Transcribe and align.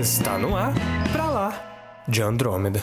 Está 0.00 0.38
no 0.38 0.56
ar, 0.56 0.72
pra 1.12 1.26
lá, 1.26 2.04
de 2.08 2.22
Andrômeda. 2.22 2.82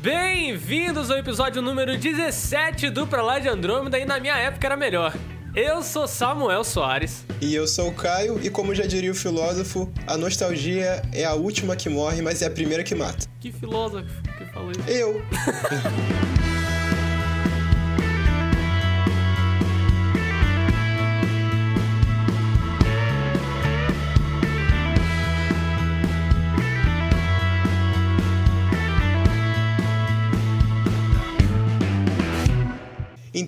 Bem-vindos 0.00 1.10
ao 1.10 1.18
episódio 1.18 1.60
número 1.60 1.98
17 1.98 2.88
do 2.88 3.04
Pra 3.04 3.20
Lá 3.20 3.40
de 3.40 3.48
Andrômeda 3.48 3.98
e 3.98 4.04
na 4.04 4.20
minha 4.20 4.36
época 4.36 4.64
era 4.64 4.76
melhor. 4.76 5.12
Eu 5.56 5.82
sou 5.82 6.06
Samuel 6.06 6.62
Soares. 6.62 7.24
E 7.40 7.52
eu 7.52 7.66
sou 7.66 7.88
o 7.88 7.94
Caio, 7.94 8.38
e 8.40 8.48
como 8.48 8.76
já 8.76 8.86
diria 8.86 9.10
o 9.10 9.14
filósofo, 9.14 9.92
a 10.06 10.16
nostalgia 10.16 11.02
é 11.12 11.24
a 11.24 11.34
última 11.34 11.74
que 11.74 11.88
morre, 11.88 12.22
mas 12.22 12.42
é 12.42 12.46
a 12.46 12.50
primeira 12.50 12.84
que 12.84 12.94
mata. 12.94 13.26
Que 13.40 13.50
filósofo 13.50 14.22
que 14.38 14.44
falou 14.52 14.70
isso? 14.70 14.88
Eu. 14.88 15.20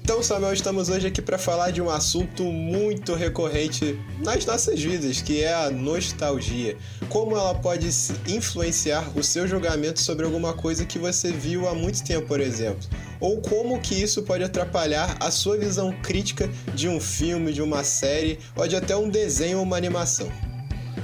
Então, 0.00 0.22
Samuel, 0.22 0.52
estamos 0.52 0.88
hoje 0.88 1.08
aqui 1.08 1.20
para 1.20 1.36
falar 1.36 1.72
de 1.72 1.82
um 1.82 1.90
assunto 1.90 2.44
muito 2.44 3.14
recorrente 3.14 3.98
nas 4.20 4.46
nossas 4.46 4.80
vidas, 4.80 5.20
que 5.20 5.42
é 5.42 5.52
a 5.52 5.70
nostalgia. 5.70 6.76
Como 7.08 7.36
ela 7.36 7.52
pode 7.52 7.88
influenciar 8.28 9.10
o 9.18 9.24
seu 9.24 9.48
julgamento 9.48 10.00
sobre 10.00 10.24
alguma 10.24 10.54
coisa 10.54 10.86
que 10.86 11.00
você 11.00 11.32
viu 11.32 11.68
há 11.68 11.74
muito 11.74 12.04
tempo, 12.04 12.28
por 12.28 12.38
exemplo. 12.38 12.88
Ou 13.18 13.42
como 13.42 13.80
que 13.80 14.00
isso 14.00 14.22
pode 14.22 14.44
atrapalhar 14.44 15.16
a 15.18 15.32
sua 15.32 15.58
visão 15.58 15.92
crítica 16.00 16.48
de 16.72 16.88
um 16.88 17.00
filme, 17.00 17.52
de 17.52 17.60
uma 17.60 17.82
série, 17.82 18.38
ou 18.54 18.68
de 18.68 18.76
até 18.76 18.96
um 18.96 19.08
desenho 19.08 19.58
ou 19.58 19.64
uma 19.64 19.76
animação. 19.76 20.30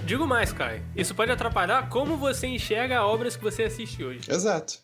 Digo 0.06 0.24
mais, 0.24 0.52
Kai. 0.52 0.84
Isso 0.94 1.16
pode 1.16 1.32
atrapalhar 1.32 1.88
como 1.88 2.16
você 2.16 2.46
enxerga 2.46 3.02
obras 3.02 3.34
que 3.34 3.42
você 3.42 3.64
assiste 3.64 4.04
hoje. 4.04 4.30
Exato. 4.30 4.83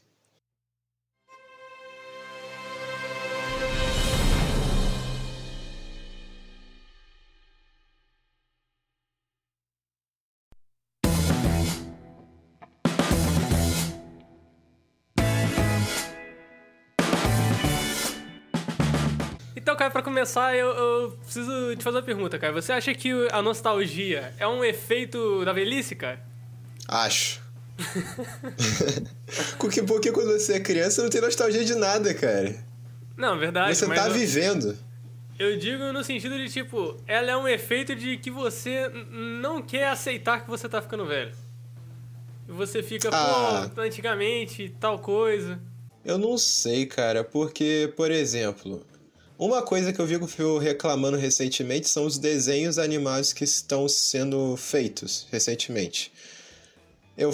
Começar, 20.20 20.54
eu, 20.54 20.68
eu, 20.68 21.10
preciso 21.12 21.76
te 21.76 21.82
fazer 21.82 21.96
uma 21.96 22.02
pergunta, 22.02 22.38
cara. 22.38 22.52
Você 22.52 22.72
acha 22.72 22.94
que 22.94 23.10
a 23.32 23.40
nostalgia 23.40 24.34
é 24.38 24.46
um 24.46 24.62
efeito 24.62 25.44
da 25.46 25.52
velhice, 25.52 25.94
cara? 25.94 26.22
Acho. 26.86 27.40
porque, 29.58 29.82
porque 29.82 30.12
quando 30.12 30.32
você 30.32 30.54
é 30.54 30.60
criança, 30.60 30.96
você 30.96 31.02
não 31.02 31.08
tem 31.08 31.20
nostalgia 31.22 31.64
de 31.64 31.74
nada, 31.74 32.12
cara. 32.12 32.54
Não, 33.16 33.38
verdade. 33.38 33.74
Você 33.74 33.86
tá 33.86 34.08
eu, 34.08 34.12
vivendo. 34.12 34.76
Eu 35.38 35.56
digo 35.56 35.90
no 35.90 36.04
sentido 36.04 36.36
de, 36.36 36.50
tipo, 36.50 36.98
ela 37.06 37.30
é 37.30 37.36
um 37.36 37.48
efeito 37.48 37.96
de 37.96 38.18
que 38.18 38.30
você 38.30 38.90
não 39.10 39.62
quer 39.62 39.88
aceitar 39.88 40.42
que 40.42 40.50
você 40.50 40.68
tá 40.68 40.82
ficando 40.82 41.06
velho. 41.06 41.32
E 42.46 42.52
você 42.52 42.82
fica, 42.82 43.08
ah. 43.10 43.70
pô, 43.74 43.80
antigamente, 43.80 44.68
tal 44.78 44.98
coisa. 44.98 45.58
Eu 46.04 46.18
não 46.18 46.36
sei, 46.36 46.84
cara, 46.84 47.24
porque, 47.24 47.90
por 47.96 48.10
exemplo, 48.10 48.84
uma 49.40 49.62
coisa 49.62 49.90
que 49.90 49.98
eu 49.98 50.06
vi 50.06 50.16
o 50.16 50.58
reclamando 50.58 51.16
recentemente 51.16 51.88
são 51.88 52.04
os 52.04 52.18
desenhos 52.18 52.78
animados 52.78 53.32
que 53.32 53.42
estão 53.42 53.88
sendo 53.88 54.54
feitos 54.54 55.26
recentemente. 55.32 56.12
Eu, 57.16 57.32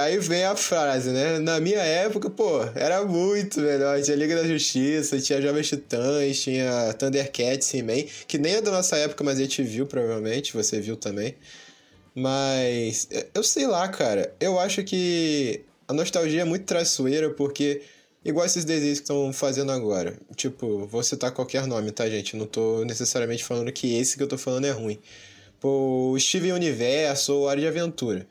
aí 0.00 0.18
vem 0.18 0.44
a 0.44 0.54
frase, 0.54 1.10
né? 1.10 1.40
Na 1.40 1.60
minha 1.60 1.80
época, 1.80 2.30
pô, 2.30 2.62
era 2.74 3.04
muito 3.04 3.60
melhor. 3.60 4.00
Tinha 4.00 4.16
Liga 4.16 4.36
da 4.36 4.46
Justiça, 4.46 5.20
tinha 5.20 5.42
Jovens 5.42 5.68
Titãs, 5.68 6.40
tinha 6.40 6.94
Thundercats, 6.94 7.74
He-Man, 7.74 8.04
que 8.28 8.38
nem 8.38 8.54
é 8.54 8.60
da 8.62 8.70
nossa 8.70 8.96
época, 8.96 9.24
mas 9.24 9.38
a 9.38 9.42
gente 9.42 9.62
viu 9.62 9.86
provavelmente, 9.86 10.52
você 10.52 10.80
viu 10.80 10.96
também. 10.96 11.34
Mas 12.14 13.08
eu 13.34 13.42
sei 13.42 13.66
lá, 13.66 13.88
cara. 13.88 14.34
Eu 14.40 14.58
acho 14.58 14.84
que 14.84 15.64
a 15.88 15.92
nostalgia 15.92 16.42
é 16.42 16.44
muito 16.44 16.64
traiçoeira 16.64 17.30
porque 17.30 17.82
Igual 18.24 18.44
esses 18.44 18.64
desenhos 18.64 18.98
que 18.98 19.04
estão 19.04 19.32
fazendo 19.32 19.72
agora. 19.72 20.18
Tipo, 20.36 20.86
vou 20.86 21.02
citar 21.02 21.32
qualquer 21.32 21.66
nome, 21.66 21.90
tá, 21.90 22.08
gente? 22.08 22.36
Não 22.36 22.46
tô 22.46 22.84
necessariamente 22.84 23.42
falando 23.42 23.72
que 23.72 23.94
esse 23.96 24.16
que 24.16 24.22
eu 24.22 24.28
tô 24.28 24.36
falando 24.36 24.66
é 24.66 24.70
ruim. 24.70 24.98
Pô, 25.58 26.14
Steven 26.18 26.52
Universo 26.52 27.34
ou 27.34 27.48
Área 27.48 27.62
de 27.62 27.68
Aventura. 27.68 28.26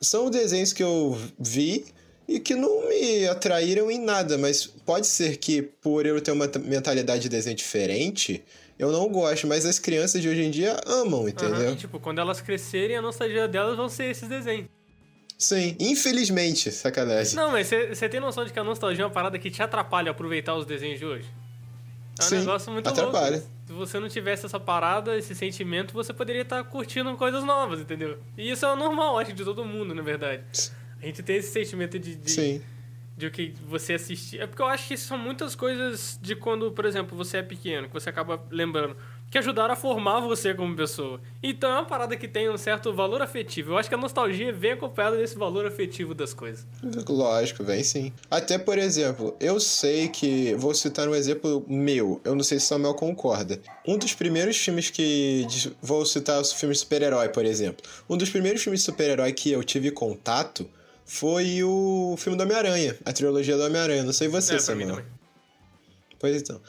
São 0.00 0.30
desenhos 0.30 0.72
que 0.72 0.82
eu 0.82 1.16
vi 1.38 1.86
e 2.26 2.38
que 2.38 2.54
não 2.54 2.88
me 2.88 3.26
atraíram 3.26 3.90
em 3.90 3.98
nada, 3.98 4.36
mas 4.36 4.66
pode 4.66 5.06
ser 5.06 5.38
que 5.38 5.62
por 5.62 6.04
eu 6.04 6.20
ter 6.20 6.32
uma 6.32 6.50
mentalidade 6.64 7.22
de 7.22 7.28
desenho 7.28 7.56
diferente, 7.56 8.44
eu 8.78 8.92
não 8.92 9.08
gosto, 9.08 9.46
mas 9.46 9.64
as 9.64 9.78
crianças 9.78 10.20
de 10.20 10.28
hoje 10.28 10.42
em 10.42 10.50
dia 10.50 10.78
amam, 10.86 11.28
entendeu? 11.28 11.70
Uhum, 11.70 11.76
tipo, 11.76 11.98
quando 11.98 12.20
elas 12.20 12.40
crescerem, 12.40 12.96
a 12.96 13.02
nostalgia 13.02 13.48
delas 13.48 13.76
vão 13.76 13.88
ser 13.88 14.10
esses 14.10 14.28
desenhos. 14.28 14.68
Sim, 15.38 15.76
infelizmente, 15.78 16.72
sacanagem. 16.72 17.36
Não, 17.36 17.52
mas 17.52 17.68
você 17.68 18.08
tem 18.08 18.18
noção 18.18 18.44
de 18.44 18.52
que 18.52 18.58
a 18.58 18.64
nostalgia 18.64 19.04
é 19.04 19.06
uma 19.06 19.12
parada 19.12 19.38
que 19.38 19.50
te 19.50 19.62
atrapalha 19.62 20.10
a 20.10 20.12
aproveitar 20.12 20.56
os 20.56 20.66
desenhos 20.66 20.98
de 20.98 21.06
hoje? 21.06 21.28
É 22.18 22.24
um 22.24 22.26
Sim, 22.26 22.38
negócio 22.40 22.72
muito 22.72 22.88
atrapalha. 22.88 23.36
louco. 23.36 23.48
Se 23.68 23.72
você 23.72 24.00
não 24.00 24.08
tivesse 24.08 24.46
essa 24.46 24.58
parada, 24.58 25.16
esse 25.16 25.36
sentimento, 25.36 25.94
você 25.94 26.12
poderia 26.12 26.42
estar 26.42 26.64
curtindo 26.64 27.14
coisas 27.16 27.44
novas, 27.44 27.78
entendeu? 27.80 28.18
E 28.36 28.50
isso 28.50 28.66
é 28.66 28.74
normal, 28.74 29.16
acho, 29.16 29.32
de 29.32 29.44
todo 29.44 29.64
mundo, 29.64 29.94
na 29.94 30.02
verdade. 30.02 30.42
A 31.00 31.06
gente 31.06 31.22
tem 31.22 31.36
esse 31.36 31.52
sentimento 31.52 31.96
de, 31.96 32.16
de, 32.16 32.30
Sim. 32.30 32.62
de 33.16 33.26
o 33.26 33.30
que 33.30 33.54
você 33.64 33.92
assistir. 33.92 34.40
É 34.40 34.46
porque 34.48 34.60
eu 34.60 34.66
acho 34.66 34.88
que 34.88 34.96
são 34.96 35.16
muitas 35.16 35.54
coisas 35.54 36.18
de 36.20 36.34
quando, 36.34 36.72
por 36.72 36.84
exemplo, 36.84 37.16
você 37.16 37.36
é 37.36 37.42
pequeno, 37.42 37.86
que 37.86 37.94
você 37.94 38.08
acaba 38.10 38.44
lembrando 38.50 38.96
que 39.30 39.38
ajudaram 39.38 39.74
a 39.74 39.76
formar 39.76 40.20
você 40.20 40.54
como 40.54 40.74
pessoa. 40.74 41.20
Então 41.42 41.70
é 41.70 41.74
uma 41.74 41.84
parada 41.84 42.16
que 42.16 42.26
tem 42.26 42.48
um 42.48 42.56
certo 42.56 42.92
valor 42.92 43.20
afetivo. 43.20 43.72
Eu 43.72 43.78
acho 43.78 43.88
que 43.88 43.94
a 43.94 43.98
nostalgia 43.98 44.52
vem 44.52 44.72
acompanhada 44.72 45.16
desse 45.16 45.36
valor 45.36 45.66
afetivo 45.66 46.14
das 46.14 46.32
coisas. 46.32 46.66
Lógico, 47.08 47.62
vem 47.62 47.82
sim. 47.82 48.12
Até, 48.30 48.58
por 48.58 48.78
exemplo, 48.78 49.36
eu 49.38 49.60
sei 49.60 50.08
que. 50.08 50.54
Vou 50.54 50.74
citar 50.74 51.08
um 51.08 51.14
exemplo 51.14 51.64
meu. 51.68 52.20
Eu 52.24 52.34
não 52.34 52.42
sei 52.42 52.58
se 52.58 52.66
o 52.66 52.68
Samuel 52.68 52.94
concorda. 52.94 53.60
Um 53.86 53.98
dos 53.98 54.14
primeiros 54.14 54.56
filmes 54.56 54.90
que. 54.90 55.46
Vou 55.82 56.06
citar 56.06 56.40
os 56.40 56.52
filmes 56.52 56.80
super-herói, 56.80 57.28
por 57.28 57.44
exemplo. 57.44 57.84
Um 58.08 58.16
dos 58.16 58.30
primeiros 58.30 58.62
filmes 58.62 58.80
de 58.80 58.86
super-herói 58.86 59.32
que 59.32 59.52
eu 59.52 59.62
tive 59.62 59.90
contato 59.90 60.68
foi 61.04 61.62
o 61.62 62.16
filme 62.18 62.36
do 62.36 62.42
Homem-Aranha, 62.42 62.96
a 63.04 63.12
trilogia 63.12 63.56
do 63.56 63.64
Homem-Aranha. 63.64 64.02
Não 64.02 64.12
sei 64.12 64.28
você, 64.28 64.56
é, 64.56 64.58
Samuel. 64.58 65.02
Pois 66.18 66.40
então. 66.40 66.60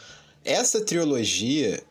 Essa 0.45 0.83
trilogia 0.83 1.83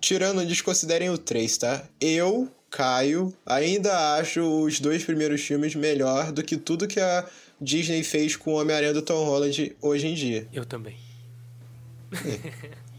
Tirando, 0.00 0.44
desconsiderem 0.44 1.10
o 1.10 1.18
3, 1.18 1.58
tá? 1.58 1.84
Eu, 2.00 2.48
Caio, 2.70 3.34
ainda 3.44 4.16
acho 4.16 4.40
os 4.40 4.80
dois 4.80 5.04
primeiros 5.04 5.40
filmes 5.40 5.74
melhor 5.74 6.32
do 6.32 6.42
que 6.42 6.56
tudo 6.56 6.88
que 6.88 7.00
a 7.00 7.26
Disney 7.60 8.02
fez 8.02 8.36
com 8.36 8.54
o 8.54 8.60
Homem-Aranha 8.60 8.94
do 8.94 9.02
Tom 9.02 9.24
Holland 9.24 9.76
hoje 9.80 10.06
em 10.06 10.14
dia. 10.14 10.48
Eu 10.52 10.64
também. 10.64 10.96
É. 12.12 12.80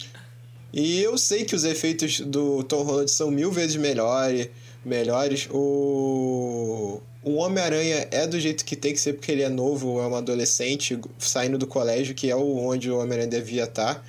E 0.74 1.02
eu 1.02 1.18
sei 1.18 1.44
que 1.44 1.54
os 1.54 1.66
efeitos 1.66 2.22
do 2.22 2.64
Tom 2.64 2.84
Holland 2.84 3.12
são 3.12 3.30
mil 3.30 3.52
vezes 3.52 3.76
melhores. 3.76 4.50
melhores. 4.86 5.48
O, 5.52 7.02
o 7.24 7.34
Homem-Aranha 7.34 8.08
é 8.10 8.26
do 8.26 8.40
jeito 8.40 8.64
que 8.64 8.76
tem 8.76 8.94
que 8.94 9.00
ser, 9.00 9.14
porque 9.14 9.32
ele 9.32 9.44
é 9.44 9.50
novo, 9.50 10.00
é 10.00 10.08
um 10.08 10.16
adolescente 10.16 10.98
saindo 11.20 11.58
do 11.58 11.68
colégio, 11.68 12.16
que 12.16 12.30
é 12.30 12.36
onde 12.36 12.90
o 12.90 12.98
Homem-Aranha 13.00 13.28
devia 13.28 13.66
estar. 13.66 14.06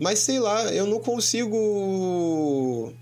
Mas 0.00 0.20
sei 0.20 0.40
lá, 0.40 0.72
eu 0.72 0.86
não 0.86 0.98
consigo 0.98 2.92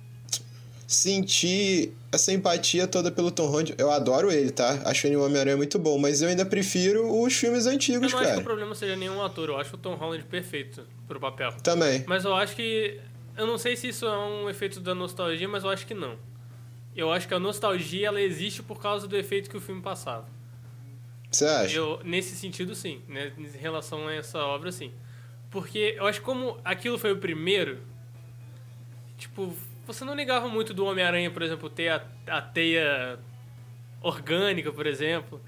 sentir 0.86 1.92
essa 2.10 2.32
empatia 2.32 2.86
toda 2.88 3.12
pelo 3.12 3.30
Tom 3.30 3.46
Holland. 3.46 3.74
Eu 3.78 3.90
adoro 3.90 4.32
ele, 4.32 4.50
tá? 4.50 4.80
Acho 4.84 5.06
ele 5.06 5.16
um 5.16 5.24
Homem-Aranha 5.24 5.56
muito 5.56 5.78
bom, 5.78 5.98
mas 5.98 6.22
eu 6.22 6.28
ainda 6.28 6.44
prefiro 6.44 7.22
os 7.22 7.34
filmes 7.34 7.66
antigos, 7.66 8.10
cara. 8.12 8.24
Eu 8.24 8.26
não 8.26 8.30
acho 8.30 8.34
que 8.34 8.40
o 8.40 8.44
problema 8.44 8.74
seja 8.74 8.96
nenhum 8.96 9.22
ator. 9.22 9.50
Eu 9.50 9.58
acho 9.58 9.76
o 9.76 9.78
Tom 9.78 9.94
Holland 9.94 10.24
perfeito 10.24 10.82
pro 11.06 11.20
papel. 11.20 11.52
Também. 11.62 12.04
Mas 12.06 12.24
eu 12.24 12.34
acho 12.34 12.56
que... 12.56 12.98
Eu 13.36 13.46
não 13.46 13.58
sei 13.58 13.76
se 13.76 13.88
isso 13.88 14.04
é 14.04 14.18
um 14.18 14.50
efeito 14.50 14.80
da 14.80 14.94
nostalgia, 14.94 15.46
mas 15.46 15.62
eu 15.62 15.70
acho 15.70 15.86
que 15.86 15.94
não. 15.94 16.16
Eu 16.96 17.12
acho 17.12 17.28
que 17.28 17.34
a 17.34 17.38
nostalgia, 17.38 18.08
ela 18.08 18.20
existe 18.20 18.62
por 18.62 18.80
causa 18.80 19.06
do 19.06 19.16
efeito 19.16 19.48
que 19.48 19.56
o 19.56 19.60
filme 19.60 19.80
passava. 19.80 20.26
Você 21.30 21.44
acha? 21.44 21.76
Eu, 21.76 22.00
nesse 22.02 22.34
sentido, 22.34 22.74
sim. 22.74 23.02
Né? 23.06 23.30
Em 23.38 23.56
relação 23.56 24.08
a 24.08 24.14
essa 24.14 24.38
obra, 24.38 24.72
sim. 24.72 24.90
Porque 25.50 25.94
eu 25.96 26.06
acho 26.06 26.20
que 26.20 26.24
como 26.26 26.58
aquilo 26.64 26.98
foi 26.98 27.12
o 27.12 27.16
primeiro, 27.16 27.78
tipo, 29.16 29.54
você 29.86 30.04
não 30.04 30.14
ligava 30.14 30.48
muito 30.48 30.74
do 30.74 30.84
Homem-Aranha, 30.84 31.30
por 31.30 31.42
exemplo, 31.42 31.70
ter 31.70 31.88
a, 31.88 32.02
a 32.26 32.42
teia 32.42 33.18
orgânica, 34.02 34.72
por 34.72 34.86
exemplo. 34.86 35.40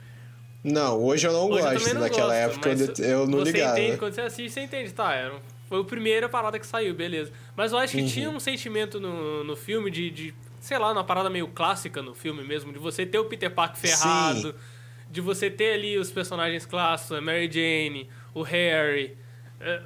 Não, 0.63 1.03
hoje 1.03 1.27
eu 1.27 1.33
não 1.33 1.51
hoje 1.51 1.63
gosto. 1.63 1.89
Eu 1.89 1.95
não 1.95 2.01
Naquela 2.03 2.27
gosto, 2.47 2.69
época 2.69 3.03
eu, 3.03 3.07
eu 3.07 3.27
não 3.27 3.39
você 3.39 3.53
ligava. 3.53 3.81
Entende, 3.81 3.97
quando 3.99 4.13
você 4.15 4.21
assiste, 4.23 4.51
você 4.55 4.61
entende, 4.61 4.93
tá, 4.93 5.15
era 5.15 5.35
Foi 5.69 5.81
a 5.81 5.85
primeira 5.85 6.29
parada 6.29 6.59
que 6.59 6.67
saiu, 6.67 6.95
beleza. 6.95 7.33
Mas 7.57 7.73
eu 7.73 7.79
acho 7.79 7.95
que 7.97 8.03
Uhum. 8.03 8.09
tinha 8.09 8.31
um 8.31 8.41
sentimento 8.41 8.99
no, 9.01 9.43
no 9.45 9.57
filme 9.57 9.91
de, 9.91 10.11
de, 10.11 10.35
sei 10.61 10.79
lá, 10.79 10.93
uma 10.93 11.05
parada 11.05 11.31
meio 11.31 11.49
clássica 11.49 12.03
no 12.03 12.15
filme 12.15 12.43
mesmo, 12.43 12.73
de 12.73 12.79
você 12.79 13.07
ter 13.07 13.19
o 13.19 13.25
Peter 13.25 13.51
Parker 13.51 13.79
ferrado, 13.81 14.55
de 15.11 15.21
você 15.21 15.51
ter 15.51 15.75
ali 15.75 15.97
os 15.97 16.11
personagens 16.11 16.67
clássicos, 16.67 17.17
a 17.17 17.21
Mary 17.21 17.51
Jane, 17.51 18.09
o 18.35 18.43
Harry, 18.43 19.17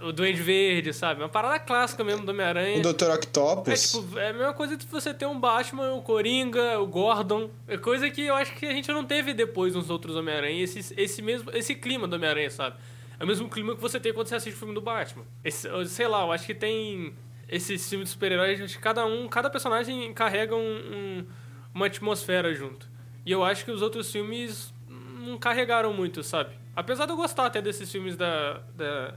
o 0.03 0.13
Duende 0.13 0.41
Verde, 0.41 0.93
sabe? 0.93 1.21
Uma 1.21 1.29
parada 1.29 1.59
clássica 1.59 2.05
mesmo 2.05 2.25
do 2.25 2.31
Homem-Aranha. 2.31 2.79
O 2.79 2.93
Dr. 2.93 3.05
É, 3.07 3.15
Octopus. 3.15 3.93
tipo, 3.93 4.19
é 4.19 4.29
a 4.31 4.33
mesma 4.33 4.53
coisa 4.53 4.77
de 4.77 4.87
você 4.87 5.13
ter 5.13 5.27
um 5.27 5.39
Batman, 5.39 5.93
o 5.95 6.03
Coringa, 6.03 6.79
o 6.81 6.87
Gordon. 6.87 7.51
É 7.67 7.77
coisa 7.77 8.09
que 8.11 8.23
eu 8.23 8.35
acho 8.35 8.55
que 8.55 8.67
a 8.67 8.73
gente 8.73 8.89
não 8.93 9.05
teve 9.05 9.35
depois 9.35 9.75
nos 9.75 9.91
outros 9.91 10.15
Homem-Aranha. 10.17 10.63
Esse, 10.63 10.95
esse, 10.97 11.21
mesmo, 11.21 11.51
esse 11.53 11.75
clima 11.75 12.07
do 12.07 12.15
Homem-Aranha, 12.17 12.51
sabe? 12.51 12.77
É 13.19 13.25
o 13.25 13.27
mesmo 13.27 13.49
clima 13.49 13.75
que 13.75 13.81
você 13.81 13.99
tem 13.99 14.13
quando 14.13 14.29
você 14.29 14.37
assiste 14.37 14.55
o 14.55 14.59
filme 14.59 14.75
do 14.75 14.81
Batman. 14.81 15.25
Esse, 15.45 15.69
sei 15.87 16.07
lá, 16.09 16.23
eu 16.23 16.33
acho 16.33 16.47
que 16.47 16.55
tem 16.55 17.13
esses 17.49 17.89
filmes 17.89 18.09
de 18.09 18.13
super-heróis, 18.13 18.75
que 18.75 18.81
cada 18.81 19.05
um, 19.05 19.29
cada 19.29 19.51
personagem 19.51 20.13
carrega 20.15 20.55
um, 20.55 20.61
um- 20.61 21.27
uma 21.75 21.87
atmosfera 21.87 22.55
junto. 22.55 22.89
E 23.27 23.33
eu 23.33 23.43
acho 23.45 23.65
que 23.65 23.71
os 23.71 23.83
outros 23.83 24.11
filmes 24.11 24.73
não 24.89 25.37
carregaram 25.39 25.93
muito, 25.93 26.23
sabe? 26.23 26.55
Apesar 26.77 27.07
de 27.07 27.13
eu 27.13 27.17
gostar 27.17 27.47
até 27.47 27.61
desses 27.63 27.91
filmes 27.91 28.17
da, 28.17 28.61
da, 28.75 29.15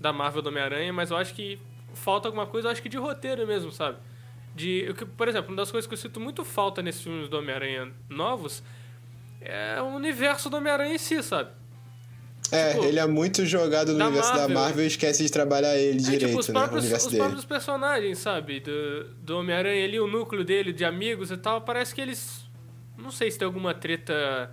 da 0.00 0.12
Marvel 0.12 0.42
do 0.42 0.48
Homem-Aranha, 0.48 0.92
mas 0.92 1.10
eu 1.10 1.16
acho 1.16 1.34
que 1.34 1.58
falta 1.94 2.28
alguma 2.28 2.46
coisa, 2.46 2.68
eu 2.68 2.72
acho 2.72 2.82
que 2.82 2.88
de 2.88 2.96
roteiro 2.96 3.46
mesmo, 3.46 3.72
sabe? 3.72 3.98
De, 4.54 4.94
por 5.16 5.28
exemplo, 5.28 5.50
uma 5.50 5.56
das 5.56 5.70
coisas 5.70 5.86
que 5.86 5.94
eu 5.94 5.98
sinto 5.98 6.20
muito 6.20 6.44
falta 6.44 6.82
nesses 6.82 7.02
filmes 7.02 7.28
do 7.28 7.38
Homem-Aranha 7.38 7.92
novos 8.08 8.62
é 9.40 9.80
o 9.80 9.86
universo 9.86 10.50
do 10.50 10.56
Homem-Aranha 10.56 10.94
em 10.94 10.98
si, 10.98 11.22
sabe? 11.22 11.50
É, 12.50 12.72
tipo, 12.72 12.84
ele 12.84 12.98
é 12.98 13.06
muito 13.06 13.44
jogado 13.44 13.92
no 13.92 14.04
universo 14.04 14.30
da 14.32 14.40
Marvel. 14.40 14.58
Marvel 14.58 14.84
e 14.84 14.86
esquece 14.86 15.22
de 15.22 15.30
trabalhar 15.30 15.76
ele 15.76 15.98
É, 15.98 16.02
direito, 16.02 16.26
tipo, 16.26 16.38
os 16.38 16.48
né? 16.48 16.54
Próprios, 16.54 16.84
universo 16.84 17.08
os 17.08 17.14
próprios 17.14 17.44
personagens, 17.44 18.18
sabe? 18.18 18.60
Do, 18.60 19.04
do 19.22 19.38
Homem-Aranha 19.38 19.84
ali, 19.84 20.00
o 20.00 20.06
núcleo 20.06 20.44
dele, 20.44 20.72
de 20.72 20.84
amigos 20.84 21.30
e 21.30 21.36
tal, 21.36 21.60
parece 21.60 21.94
que 21.94 22.00
eles. 22.00 22.46
Não 22.96 23.10
sei 23.10 23.30
se 23.30 23.38
tem 23.38 23.46
alguma 23.46 23.74
treta 23.74 24.50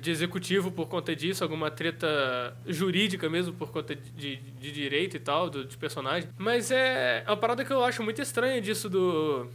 de 0.00 0.10
executivo 0.10 0.70
por 0.70 0.86
conta 0.88 1.14
disso, 1.14 1.42
alguma 1.42 1.70
treta 1.70 2.56
jurídica 2.66 3.28
mesmo 3.28 3.52
por 3.52 3.70
conta 3.70 3.94
de, 3.94 4.10
de, 4.16 4.36
de 4.36 4.70
direito 4.72 5.16
e 5.16 5.20
tal, 5.20 5.50
do, 5.50 5.64
de 5.64 5.76
personagem. 5.76 6.28
Mas 6.38 6.70
é 6.70 7.24
uma 7.26 7.36
parada 7.36 7.64
que 7.64 7.72
eu 7.72 7.82
acho 7.84 8.02
muito 8.02 8.20
estranha 8.22 8.60
disso 8.60 8.88
do. 8.88 9.46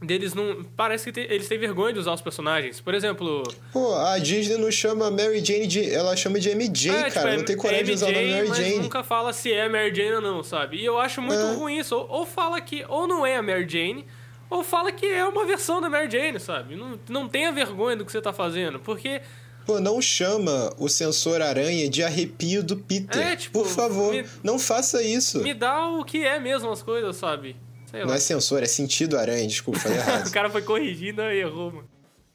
Deles 0.00 0.32
não. 0.32 0.62
Parece 0.76 1.06
que 1.06 1.12
tem- 1.12 1.24
eles 1.24 1.48
têm 1.48 1.58
vergonha 1.58 1.92
de 1.92 1.98
usar 1.98 2.12
os 2.12 2.20
personagens. 2.20 2.80
Por 2.80 2.94
exemplo. 2.94 3.42
Pô, 3.72 3.94
a 3.96 4.16
Disney 4.18 4.56
não 4.56 4.70
chama 4.70 5.10
Mary 5.10 5.44
Jane 5.44 5.66
de. 5.66 5.92
Ela 5.92 6.14
chama 6.16 6.38
de 6.38 6.50
MJ, 6.50 6.88
É, 6.94 6.94
cara. 6.94 7.10
tipo, 7.10 7.26
é- 7.26 7.36
não 7.36 7.44
tem 7.44 7.56
coragem 7.56 7.84
de 7.84 7.90
é 7.90 7.94
usar 7.94 8.06
o 8.06 8.12
nome 8.12 8.22
MJ, 8.24 8.36
Mary 8.36 8.48
mas 8.48 8.58
Jane. 8.58 8.78
nunca 8.78 9.02
fala 9.02 9.32
se 9.32 9.52
é 9.52 9.68
Mary 9.68 9.92
Jane 9.92 10.12
ou 10.12 10.20
não, 10.20 10.42
sabe? 10.44 10.76
E 10.76 10.84
eu 10.84 10.98
acho 11.00 11.20
muito 11.20 11.40
É. 11.40 11.54
ruim 11.54 11.78
isso. 11.78 11.96
Ou, 11.96 12.08
ou 12.08 12.24
fala 12.26 12.60
que 12.60 12.84
ou 12.88 13.08
não 13.08 13.26
é 13.26 13.36
a 13.36 13.42
Mary 13.42 13.68
Jane, 13.68 14.06
ou 14.50 14.62
fala 14.64 14.90
que 14.92 15.06
é 15.06 15.24
uma 15.24 15.44
versão 15.44 15.80
da 15.80 15.88
Mary 15.90 16.10
Jane, 16.10 16.38
sabe? 16.40 16.74
Não, 16.76 16.98
não 17.08 17.28
tenha 17.28 17.52
vergonha 17.52 17.96
do 17.96 18.04
que 18.04 18.12
você 18.12 18.20
tá 18.20 18.32
fazendo, 18.32 18.78
porque... 18.80 19.20
Pô, 19.66 19.78
não 19.80 20.00
chama 20.00 20.72
o 20.78 20.88
sensor 20.88 21.42
aranha 21.42 21.90
de 21.90 22.02
arrepio 22.02 22.62
do 22.62 22.76
Peter. 22.76 23.20
É, 23.20 23.36
tipo, 23.36 23.58
Por 23.62 23.68
favor, 23.68 24.12
me- 24.14 24.24
não 24.42 24.58
faça 24.58 25.02
isso. 25.02 25.40
Me 25.42 25.52
dá 25.52 25.86
o 25.88 26.02
que 26.04 26.24
é 26.24 26.40
mesmo 26.40 26.70
as 26.70 26.82
coisas, 26.82 27.16
sabe? 27.16 27.54
Sei 27.90 28.02
Não 28.04 28.14
é 28.14 28.18
sensor, 28.18 28.62
é 28.62 28.66
sentido 28.66 29.18
aranha, 29.18 29.46
desculpa, 29.46 29.78
falei 29.80 29.98
o 29.98 30.00
errado. 30.00 30.30
cara 30.30 30.48
foi 30.48 30.62
corrigindo 30.62 31.20
e 31.22 31.40
errou, 31.40 31.70
mano. 31.72 31.88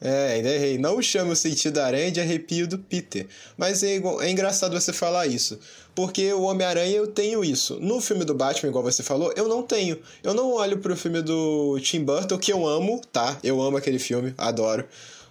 É, 0.05 0.33
ainda 0.33 0.50
errei. 0.50 0.77
Não 0.77 1.01
chama 1.01 1.31
o 1.31 1.35
sentido 1.35 1.77
aranha 1.79 2.11
de 2.11 2.19
arrepio 2.19 2.67
do 2.67 2.77
Peter. 2.77 3.25
Mas 3.57 3.81
é, 3.83 3.95
igual- 3.95 4.21
é 4.21 4.29
engraçado 4.29 4.77
você 4.79 4.91
falar 4.91 5.27
isso. 5.27 5.57
Porque 5.95 6.33
o 6.33 6.41
Homem-Aranha 6.41 6.97
eu 6.97 7.07
tenho 7.07 7.41
isso. 7.44 7.79
No 7.79 8.01
filme 8.01 8.25
do 8.25 8.33
Batman, 8.33 8.69
igual 8.69 8.83
você 8.83 9.01
falou, 9.01 9.31
eu 9.38 9.47
não 9.47 9.63
tenho. 9.63 9.97
Eu 10.21 10.33
não 10.33 10.51
olho 10.55 10.79
pro 10.79 10.97
filme 10.97 11.21
do 11.21 11.79
Tim 11.79 12.03
Burton, 12.03 12.38
que 12.38 12.51
eu 12.51 12.67
amo, 12.67 13.00
tá? 13.13 13.38
Eu 13.41 13.61
amo 13.61 13.77
aquele 13.77 13.97
filme, 13.97 14.33
adoro. 14.38 14.83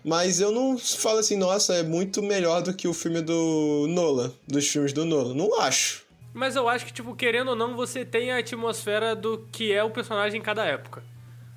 Mas 0.03 0.41
eu 0.41 0.51
não 0.51 0.79
falo 0.79 1.19
assim, 1.19 1.37
nossa, 1.37 1.75
é 1.75 1.83
muito 1.83 2.23
melhor 2.23 2.63
do 2.63 2.73
que 2.73 2.89
o 2.89 2.95
filme 2.95 3.21
do 3.21 3.87
Nolan, 3.91 4.33
dos 4.49 4.67
filmes 4.67 4.93
do 4.95 5.05
Nolan. 5.05 5.35
Não 5.35 5.61
acho. 5.61 6.03
Mas 6.33 6.57
eu 6.57 6.67
acho 6.67 6.87
que, 6.87 6.93
tipo, 6.95 7.15
querendo 7.15 7.49
ou 7.51 7.57
não, 7.57 7.77
você 7.77 8.05
tem 8.07 8.31
a 8.33 8.39
atmosfera 8.39 9.15
do 9.15 9.47
que 9.53 9.71
é 9.71 9.85
o 9.85 9.91
personagem 9.91 10.41
em 10.41 10.43
cada 10.43 10.65
época. 10.65 11.05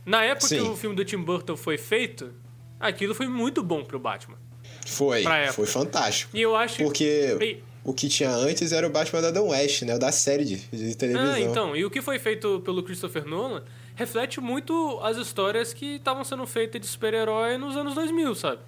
Na 0.06 0.24
época 0.24 0.48
Sim. 0.48 0.58
que 0.58 0.70
o 0.70 0.76
filme 0.76 0.96
do 0.96 1.06
Tim 1.06 1.18
Burton 1.18 1.56
foi 1.56 1.78
feito, 1.78 2.32
aquilo 2.80 3.14
foi 3.16 3.28
muito 3.28 3.62
bom 3.64 3.84
pro 3.84 4.00
Batman. 4.00 4.38
Foi, 4.86 5.24
foi 5.54 5.66
fantástico. 5.66 6.36
E 6.36 6.42
eu 6.42 6.56
acho 6.56 6.78
Porque 6.84 7.38
E- 7.42 7.64
o 7.84 7.94
que 7.94 8.08
tinha 8.10 8.30
antes 8.32 8.72
era 8.72 8.86
o 8.86 8.90
Batman 8.90 9.22
da 9.22 9.28
Adam 9.30 9.48
West, 9.50 9.82
né? 9.84 9.96
O 9.96 10.00
da 10.00 10.12
série 10.12 10.44
de, 10.46 10.56
de 10.58 10.96
televisão. 10.96 11.34
Ah, 11.34 11.40
então, 11.40 11.76
e 11.76 11.86
o 11.86 11.90
que 11.90 12.02
foi 12.02 12.20
feito 12.20 12.60
pelo 12.66 12.84
Christopher 12.84 13.26
Nolan 13.26 13.64
reflete 13.96 14.40
muito 14.42 15.00
as 15.02 15.18
histórias 15.18 15.74
que 15.74 15.96
estavam 15.96 16.24
sendo 16.24 16.46
feitas 16.46 16.82
de 16.82 16.88
super-herói 16.88 17.58
nos 17.58 17.76
anos 17.78 17.96
2000, 17.96 18.36
sabe? 18.36 18.62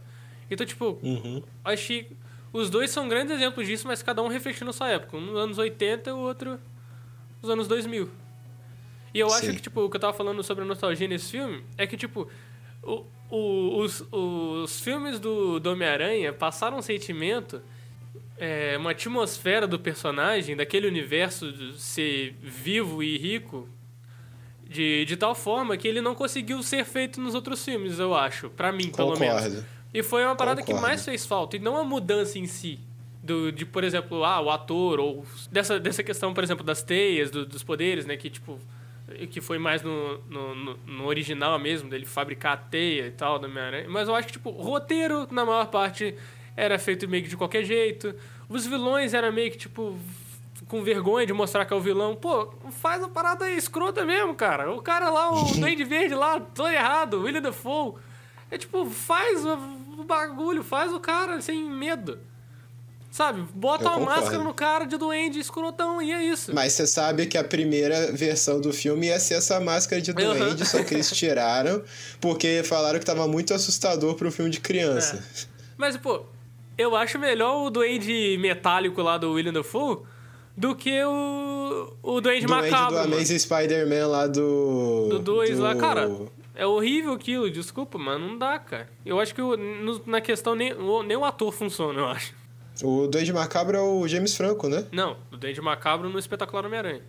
Então, 0.49 0.65
tipo, 0.65 0.97
Uhum. 1.03 1.43
acho 1.65 1.87
que 1.87 2.07
os 2.53 2.69
dois 2.69 2.89
são 2.91 3.07
grandes 3.09 3.35
exemplos 3.35 3.67
disso, 3.67 3.87
mas 3.87 4.01
cada 4.01 4.21
um 4.23 4.27
refletindo 4.27 4.71
sua 4.71 4.89
época. 4.89 5.17
Um 5.17 5.21
nos 5.21 5.35
anos 5.37 5.57
80 5.57 6.09
e 6.09 6.13
o 6.13 6.17
outro 6.17 6.57
nos 7.41 7.51
anos 7.51 7.67
2000. 7.67 8.09
E 9.13 9.19
eu 9.19 9.27
acho 9.27 9.47
Sim. 9.47 9.55
que, 9.55 9.61
tipo, 9.63 9.81
o 9.81 9.89
que 9.89 9.97
eu 9.97 10.01
tava 10.01 10.13
falando 10.13 10.41
sobre 10.43 10.63
a 10.63 10.67
nostalgia 10.67 11.07
nesse 11.07 11.31
filme 11.31 11.63
é 11.77 11.85
que, 11.87 11.97
tipo, 11.97 12.27
o, 12.87 13.05
o- 13.29 13.79
os, 13.81 14.03
os 14.11 14.79
filmes 14.81 15.19
do, 15.19 15.59
do 15.59 15.71
Homem-Aranha 15.71 16.31
passaram 16.33 16.77
um 16.77 16.81
sentimento, 16.81 17.61
é, 18.37 18.77
uma 18.77 18.91
atmosfera 18.91 19.67
do 19.67 19.77
personagem, 19.79 20.55
daquele 20.55 20.87
universo 20.87 21.51
de 21.51 21.79
ser 21.81 22.35
vivo 22.41 23.03
e 23.03 23.17
rico, 23.17 23.67
de, 24.69 25.05
de 25.05 25.15
tal 25.17 25.33
forma 25.33 25.77
que 25.77 25.87
ele 25.87 26.01
não 26.01 26.13
conseguiu 26.13 26.61
ser 26.61 26.83
feito 26.85 27.19
nos 27.21 27.33
outros 27.35 27.63
filmes, 27.63 27.99
eu 27.99 28.13
acho. 28.15 28.49
Pra 28.49 28.71
mim, 28.71 28.89
pelo 28.91 29.17
menos. 29.17 29.41
Concordo. 29.43 29.65
E 29.93 30.03
foi 30.03 30.23
uma 30.25 30.35
parada 30.35 30.61
que 30.61 30.67
Concordo. 30.67 30.87
mais 30.87 31.03
fez 31.05 31.25
falta, 31.25 31.55
e 31.55 31.59
não 31.59 31.77
a 31.77 31.83
mudança 31.83 32.37
em 32.37 32.45
si. 32.45 32.79
Do, 33.23 33.51
de, 33.51 33.65
por 33.65 33.83
exemplo, 33.83 34.23
ah, 34.23 34.39
o 34.39 34.49
ator, 34.49 34.99
ou 34.99 35.25
dessa, 35.51 35.79
dessa 35.79 36.01
questão, 36.03 36.33
por 36.33 36.43
exemplo, 36.43 36.63
das 36.63 36.81
teias, 36.83 37.29
do- 37.31 37.45
dos 37.45 37.61
poderes, 37.63 38.05
né? 38.05 38.15
Que, 38.15 38.29
tipo, 38.29 38.57
que 39.29 39.39
foi 39.41 39.57
mais 39.57 39.81
no, 39.81 40.17
no, 40.29 40.55
no- 40.55 40.77
no 40.85 41.05
original 41.05 41.57
mesmo, 41.57 41.89
dele 41.89 42.05
fabricar 42.05 42.53
a 42.53 42.57
teia 42.57 43.07
e 43.07 43.11
tal, 43.11 43.39
da 43.39 43.47
Homem-Aranha. 43.47 43.87
Mas 43.89 44.07
eu 44.07 44.15
acho 44.15 44.27
que, 44.27 44.33
tipo, 44.33 44.49
o 44.49 44.61
roteiro, 44.61 45.27
na 45.31 45.45
maior 45.45 45.67
parte, 45.67 46.13
era 46.55 46.77
feito 46.77 47.07
meio 47.07 47.23
que 47.23 47.29
de 47.29 47.37
qualquer 47.37 47.63
jeito. 47.63 48.13
Os 48.49 48.65
vilões 48.65 49.13
eram 49.13 49.31
meio 49.31 49.49
que, 49.51 49.57
tipo, 49.57 49.97
com 50.67 50.81
vergonha 50.83 51.25
de 51.25 51.31
mostrar 51.33 51.65
que 51.65 51.73
é 51.73 51.75
o 51.77 51.79
vilão. 51.81 52.15
Pô, 52.15 52.53
faz 52.71 53.01
a 53.03 53.07
parada 53.07 53.49
escrota 53.51 54.03
mesmo, 54.05 54.35
cara. 54.35 54.71
O 54.71 54.81
cara 54.81 55.09
lá, 55.09 55.31
o 55.31 55.43
Duende 55.57 55.83
Verde 55.83 56.13
lá, 56.15 56.39
todo 56.39 56.69
errado, 56.69 57.15
o 57.15 57.23
William 57.23 57.41
Dafoe. 57.41 57.93
É 58.51 58.57
tipo, 58.57 58.85
faz 58.89 59.45
o 59.45 60.03
bagulho, 60.05 60.63
faz 60.63 60.91
o 60.93 60.99
cara 60.99 61.39
sem 61.41 61.63
medo. 61.63 62.19
Sabe? 63.17 63.43
Bota 63.55 63.85
Eu 63.85 63.89
uma 63.89 63.97
concordo. 63.99 64.21
máscara 64.21 64.43
no 64.43 64.53
cara 64.53 64.85
de 64.85 64.95
duende 64.95 65.39
escrotão 65.39 65.99
e 65.99 66.11
é 66.11 66.23
isso. 66.23 66.53
Mas 66.53 66.73
você 66.73 66.85
sabe 66.85 67.25
que 67.25 67.35
a 67.35 67.43
primeira 67.43 68.11
versão 68.11 68.61
do 68.61 68.71
filme 68.71 69.07
ia 69.07 69.19
ser 69.19 69.33
essa 69.33 69.59
máscara 69.59 69.99
de 69.99 70.11
Aham. 70.11 70.37
duende, 70.37 70.63
só 70.67 70.83
que 70.83 70.93
eles 70.93 71.09
tiraram 71.09 71.81
porque 72.21 72.61
falaram 72.63 72.99
que 72.99 73.05
tava 73.05 73.27
muito 73.27 73.55
assustador 73.55 74.13
pro 74.13 74.31
filme 74.31 74.51
de 74.51 74.59
criança. 74.59 75.25
Mas, 75.75 75.97
pô, 75.97 76.21
eu 76.77 76.95
acho 76.95 77.17
melhor 77.17 77.65
o 77.65 77.71
duende 77.71 78.37
metálico 78.39 79.01
lá 79.01 79.17
do 79.17 79.31
William 79.31 79.53
Dafoe 79.53 80.03
do 80.55 80.75
que 80.75 81.03
o, 81.03 81.97
o 82.03 82.21
duende 82.21 82.45
Duende 82.45 82.69
macabro. 82.69 82.97
do. 83.07 83.15
Amazing 83.15 83.39
Spider-Man 83.39 84.07
lá 84.07 84.27
do... 84.27 85.07
Do 85.09 85.17
2 85.19 85.57
lá, 85.57 85.73
do- 85.73 85.79
cara. 85.79 86.07
É 86.53 86.67
horrível 86.67 87.13
aquilo, 87.13 87.49
desculpa, 87.49 87.97
mas 87.97 88.21
não 88.21 88.37
dá, 88.37 88.59
cara. 88.59 88.87
Eu 89.03 89.19
acho 89.19 89.33
que 89.33 89.41
no- 89.41 90.01
na 90.05 90.21
questão 90.21 90.53
nem, 90.53 90.71
nem 91.07 91.17
o 91.17 91.25
ator 91.25 91.51
funciona, 91.51 91.99
eu 91.99 92.05
acho. 92.05 92.35
O 92.83 93.07
Duende 93.07 93.33
Macabro 93.33 93.77
é 93.77 93.81
o 93.81 94.07
James 94.07 94.35
Franco, 94.35 94.67
né? 94.69 94.85
Não, 94.91 95.17
o 95.31 95.37
Duende 95.37 95.61
Macabro 95.61 96.09
no 96.09 96.19
Espetacular 96.19 96.65
Homem-Aranha. 96.65 97.01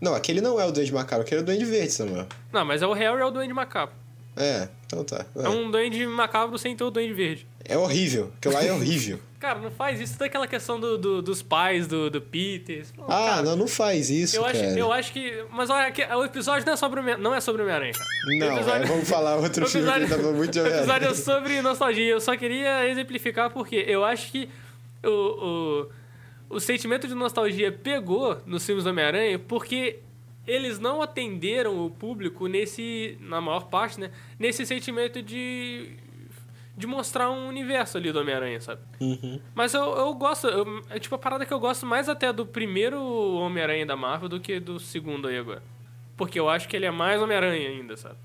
Não, 0.00 0.14
aquele 0.14 0.40
não 0.40 0.60
é 0.60 0.64
o 0.66 0.70
Duende 0.72 0.92
Macabro, 0.92 1.24
aquele 1.24 1.40
é 1.40 1.42
o 1.42 1.46
Duende 1.46 1.64
Verde, 1.64 1.92
Samuel. 1.92 2.26
Não, 2.52 2.64
mas 2.64 2.82
é 2.82 2.86
o 2.86 2.92
Harry 2.92 3.20
é 3.20 3.24
o 3.24 3.30
Duende 3.30 3.52
Macabro. 3.54 3.94
É, 4.36 4.68
então 4.84 5.02
tá. 5.02 5.24
É 5.34 5.48
um 5.48 5.70
Duende 5.70 6.06
Macabro 6.06 6.58
sem 6.58 6.76
ter 6.76 6.84
o 6.84 6.90
Duende 6.90 7.14
Verde. 7.14 7.46
É 7.64 7.78
horrível, 7.78 8.30
aquilo 8.36 8.52
lá 8.54 8.62
é 8.64 8.70
horrível. 8.72 9.18
Cara, 9.40 9.58
não 9.58 9.70
faz 9.70 10.00
isso. 10.00 10.16
Tem 10.18 10.26
aquela 10.28 10.46
questão 10.48 10.80
do, 10.80 10.96
do- 10.98 11.22
dos 11.22 11.42
pais 11.42 11.86
do, 11.86 12.10
do 12.10 12.20
Peter. 12.22 12.84
Ah, 13.06 13.06
cara, 13.06 13.42
não, 13.42 13.54
não 13.56 13.68
faz 13.68 14.08
isso, 14.10 14.34
eu 14.36 14.42
cara. 14.42 14.58
acho, 14.58 14.78
eu 14.78 14.92
acho 14.92 15.12
que... 15.12 15.44
Mas 15.52 15.68
olha, 15.68 15.90
que- 15.92 16.02
o 16.04 16.24
episódio 16.24 16.64
não 16.66 16.72
é 16.72 16.76
sobre, 16.76 17.00
o 17.00 17.18
não 17.18 17.34
é 17.34 17.40
sobre 17.40 17.62
Homem-Aranha, 17.62 17.92
Não, 18.38 18.56
episódio- 18.56 18.84
é, 18.84 18.86
vamos 18.86 19.08
falar 19.08 19.36
outro 19.36 19.66
filme 19.68 19.86
que 19.90 19.92
episódio- 20.02 20.08
tava 20.22 20.32
muito 20.32 20.50
de 20.52 20.60
O 20.60 20.66
episódio 20.66 21.08
é 21.08 21.14
sobre 21.14 21.60
nostalgia. 21.62 22.08
Eu 22.12 22.20
só 22.20 22.34
queria 22.36 22.88
exemplificar 22.88 23.50
porque 23.50 23.76
eu 23.86 24.04
acho 24.04 24.32
que 24.32 24.48
o, 25.04 25.88
o, 26.50 26.56
o 26.56 26.60
sentimento 26.60 27.06
de 27.08 27.14
nostalgia 27.14 27.70
pegou 27.72 28.40
nos 28.46 28.64
filmes 28.64 28.84
do 28.84 28.90
Homem-Aranha 28.90 29.38
porque 29.38 30.00
eles 30.46 30.78
não 30.78 31.02
atenderam 31.02 31.84
o 31.84 31.90
público 31.90 32.46
nesse, 32.46 33.18
na 33.20 33.40
maior 33.40 33.64
parte, 33.68 33.98
né? 34.00 34.10
Nesse 34.38 34.64
sentimento 34.66 35.22
de 35.22 35.96
de 36.78 36.86
mostrar 36.86 37.30
um 37.30 37.48
universo 37.48 37.96
ali 37.96 38.12
do 38.12 38.20
Homem-Aranha, 38.20 38.60
sabe? 38.60 38.82
Uhum. 39.00 39.40
Mas 39.54 39.72
eu, 39.72 39.80
eu 39.96 40.12
gosto, 40.12 40.46
eu- 40.46 40.84
é 40.90 40.98
tipo 40.98 41.14
a 41.14 41.18
parada 41.18 41.46
que 41.46 41.52
eu 41.54 41.58
gosto 41.58 41.86
mais 41.86 42.06
até 42.06 42.30
do 42.30 42.44
primeiro 42.44 43.00
Homem-Aranha 43.36 43.86
da 43.86 43.96
Marvel 43.96 44.28
do 44.28 44.38
que 44.38 44.60
do 44.60 44.78
segundo 44.78 45.26
aí 45.26 45.38
agora. 45.38 45.62
Porque 46.18 46.38
eu 46.38 46.50
acho 46.50 46.68
que 46.68 46.76
ele 46.76 46.84
é 46.84 46.90
mais 46.90 47.18
Homem-Aranha 47.22 47.70
ainda, 47.70 47.96
sabe? 47.96 48.16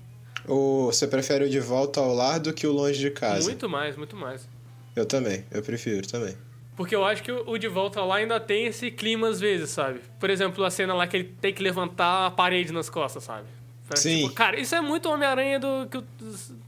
Ou 0.46 0.92
você 0.92 1.08
prefere 1.08 1.44
o 1.46 1.48
de 1.48 1.60
volta 1.60 2.00
ao 2.00 2.12
lar 2.12 2.38
do 2.38 2.52
que 2.52 2.66
o 2.66 2.72
longe 2.72 2.98
de 2.98 3.10
casa? 3.10 3.44
Muito 3.48 3.70
mais, 3.70 3.96
muito 3.96 4.16
mais. 4.16 4.46
Eu 4.94 5.06
também, 5.06 5.46
eu 5.50 5.62
prefiro 5.62 6.06
também. 6.06 6.36
Porque 6.76 6.94
eu 6.94 7.04
acho 7.04 7.22
que 7.22 7.30
o 7.30 7.58
De 7.58 7.68
Volta 7.68 8.02
lá 8.02 8.16
ainda 8.16 8.40
tem 8.40 8.66
esse 8.66 8.90
clima 8.90 9.28
às 9.28 9.38
vezes, 9.38 9.70
sabe? 9.70 10.00
Por 10.18 10.30
exemplo, 10.30 10.64
a 10.64 10.70
cena 10.70 10.94
lá 10.94 11.06
que 11.06 11.16
ele 11.16 11.32
tem 11.40 11.52
que 11.52 11.62
levantar 11.62 12.26
a 12.26 12.30
parede 12.30 12.72
nas 12.72 12.88
costas, 12.88 13.24
sabe? 13.24 13.46
Parece, 13.86 14.08
Sim. 14.08 14.22
tipo, 14.22 14.34
cara, 14.34 14.58
isso 14.58 14.74
é 14.74 14.80
muito 14.80 15.08
Homem-Aranha 15.08 15.58
do, 15.58 15.88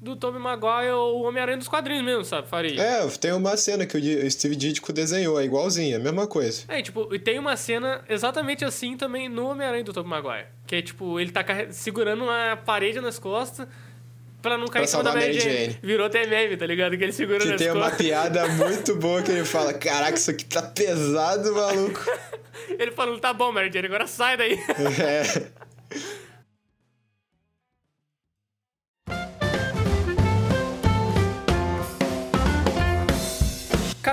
do 0.01 0.17
Tobey 0.17 0.41
Maguire 0.41 0.91
ou 0.91 1.21
o 1.21 1.29
Homem-Aranha 1.29 1.57
dos 1.57 1.69
quadrinhos 1.69 2.05
mesmo, 2.05 2.25
sabe? 2.25 2.49
Faria. 2.49 2.81
É, 2.81 3.09
tem 3.09 3.33
uma 3.33 3.57
cena 3.57 3.87
que 3.87 3.97
o 3.97 4.31
Steve 4.31 4.57
Ditko 4.57 4.93
desenhou, 4.93 5.41
é 5.41 5.45
igualzinha, 5.45 5.97
a 5.97 6.01
mesma 6.01 6.27
coisa. 6.27 6.65
É, 6.69 6.83
tipo, 6.83 7.15
e 7.15 7.19
tem 7.19 7.39
uma 7.39 7.57
cena 7.57 8.03
exatamente 8.09 8.65
assim 8.65 8.97
também 8.97 9.29
no 9.29 9.49
Homem-Aranha 9.49 9.85
do 9.85 9.93
Tobey 9.93 10.11
Maguire. 10.11 10.47
Que 10.67 10.77
é, 10.77 10.83
tipo, 10.83 11.19
ele 11.19 11.31
tá 11.31 11.45
segurando 11.71 12.25
uma 12.25 12.57
parede 12.57 13.01
nas 13.01 13.19
costas 13.19 13.67
pra 14.45 14.59
não 14.59 14.67
cair 14.67 14.83
Pra 14.83 14.83
em 14.83 14.87
cima 14.87 15.03
da 15.03 15.13
Mary 15.13 15.27
Mary 15.29 15.41
Jane. 15.41 15.57
Jane. 15.57 15.79
Virou 15.83 16.07
até 16.07 16.27
meme, 16.27 16.57
tá 16.57 16.67
ligado? 16.67 16.99
Que 16.99 17.05
ele 17.05 17.13
segura 17.13 17.39
Que 17.39 17.57
tem 17.57 17.73
uma 17.73 17.91
piada 17.91 18.47
muito 18.55 18.95
boa 18.95 19.23
que 19.23 19.31
ele 19.33 19.45
fala: 19.45 19.73
Caraca, 19.73 20.15
isso 20.15 20.31
aqui 20.31 20.45
tá 20.45 20.63
pesado, 20.63 21.55
maluco. 21.55 22.05
Ele 22.79 22.93
falando, 22.93 23.19
tá 23.21 23.33
bom, 23.33 23.51
Mary 23.51 23.71
Jane, 23.73 23.87
agora 23.87 24.07
sai 24.07 24.37
daí. 24.37 24.59
É. 25.03 25.65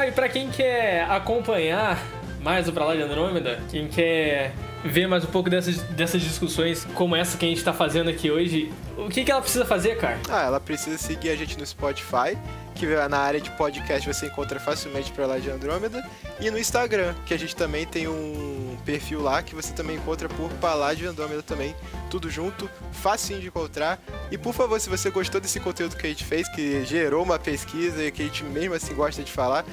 E 0.08 0.14
pra 0.14 0.28
quem 0.28 0.50
quer 0.50 1.06
acompanhar 1.10 1.98
mais 2.42 2.68
o 2.68 2.74
Pra 2.74 2.84
Lá 2.84 2.96
de 2.96 3.02
Andrômeda, 3.02 3.62
quem 3.70 3.88
quer 3.88 4.52
ver 4.84 5.08
mais 5.08 5.24
um 5.24 5.28
pouco 5.28 5.50
dessas, 5.50 5.78
dessas 5.78 6.22
discussões 6.22 6.86
como 6.96 7.16
essa 7.16 7.38
que 7.38 7.46
a 7.46 7.50
gente 7.50 7.64
tá 7.64 7.74
fazendo 7.74 8.10
aqui 8.10 8.32
hoje, 8.32 8.72
o 8.98 9.10
que, 9.10 9.24
que 9.24 9.32
ela 9.32 9.42
precisa 9.42 9.66
fazer, 9.66 9.98
cara? 9.98 10.20
Ah, 10.30 10.44
ela 10.44 10.60
precisa 10.60 10.98
seguir 10.98 11.30
a 11.30 11.36
gente 11.36 11.58
no 11.58 11.66
Spotify, 11.66 12.38
que 12.76 12.86
na 13.10 13.18
área 13.18 13.40
de 13.40 13.52
podcast 13.52 14.08
você 14.08 14.26
encontra 14.26 14.60
facilmente 14.60 15.12
pra 15.12 15.26
lá 15.26 15.38
de 15.38 15.50
Andrômeda, 15.50 16.04
e 16.40 16.50
no 16.50 16.58
Instagram, 16.58 17.14
que 17.26 17.34
a 17.34 17.38
gente 17.38 17.56
também 17.56 17.86
tem 17.86 18.08
um 18.08 18.78
perfil 18.86 19.22
lá 19.22 19.44
que 19.44 19.54
você 19.54 19.72
também 19.74 19.98
encontra 19.98 20.28
por 20.28 20.50
Palá 20.54 20.94
de 20.94 21.06
Andrômeda 21.06 21.44
também, 21.44 21.76
tudo 22.10 22.30
junto, 22.30 22.70
facinho 22.92 23.40
de 23.40 23.48
encontrar. 23.48 24.00
E 24.32 24.38
por 24.38 24.54
favor, 24.54 24.80
se 24.80 24.90
você 24.90 25.10
gostou 25.12 25.40
desse 25.40 25.60
conteúdo 25.60 25.96
que 25.96 26.08
a 26.08 26.10
gente 26.10 26.26
fez, 26.26 26.48
que 26.50 26.84
gerou 26.86 27.24
uma 27.24 27.38
pesquisa 27.38 28.04
e 28.04 28.12
que 28.12 28.24
a 28.24 28.26
gente 28.26 28.44
mesmo 28.44 28.74
assim 28.74 28.94
gosta 28.96 29.22
de 29.22 29.32
falar, 29.32 29.64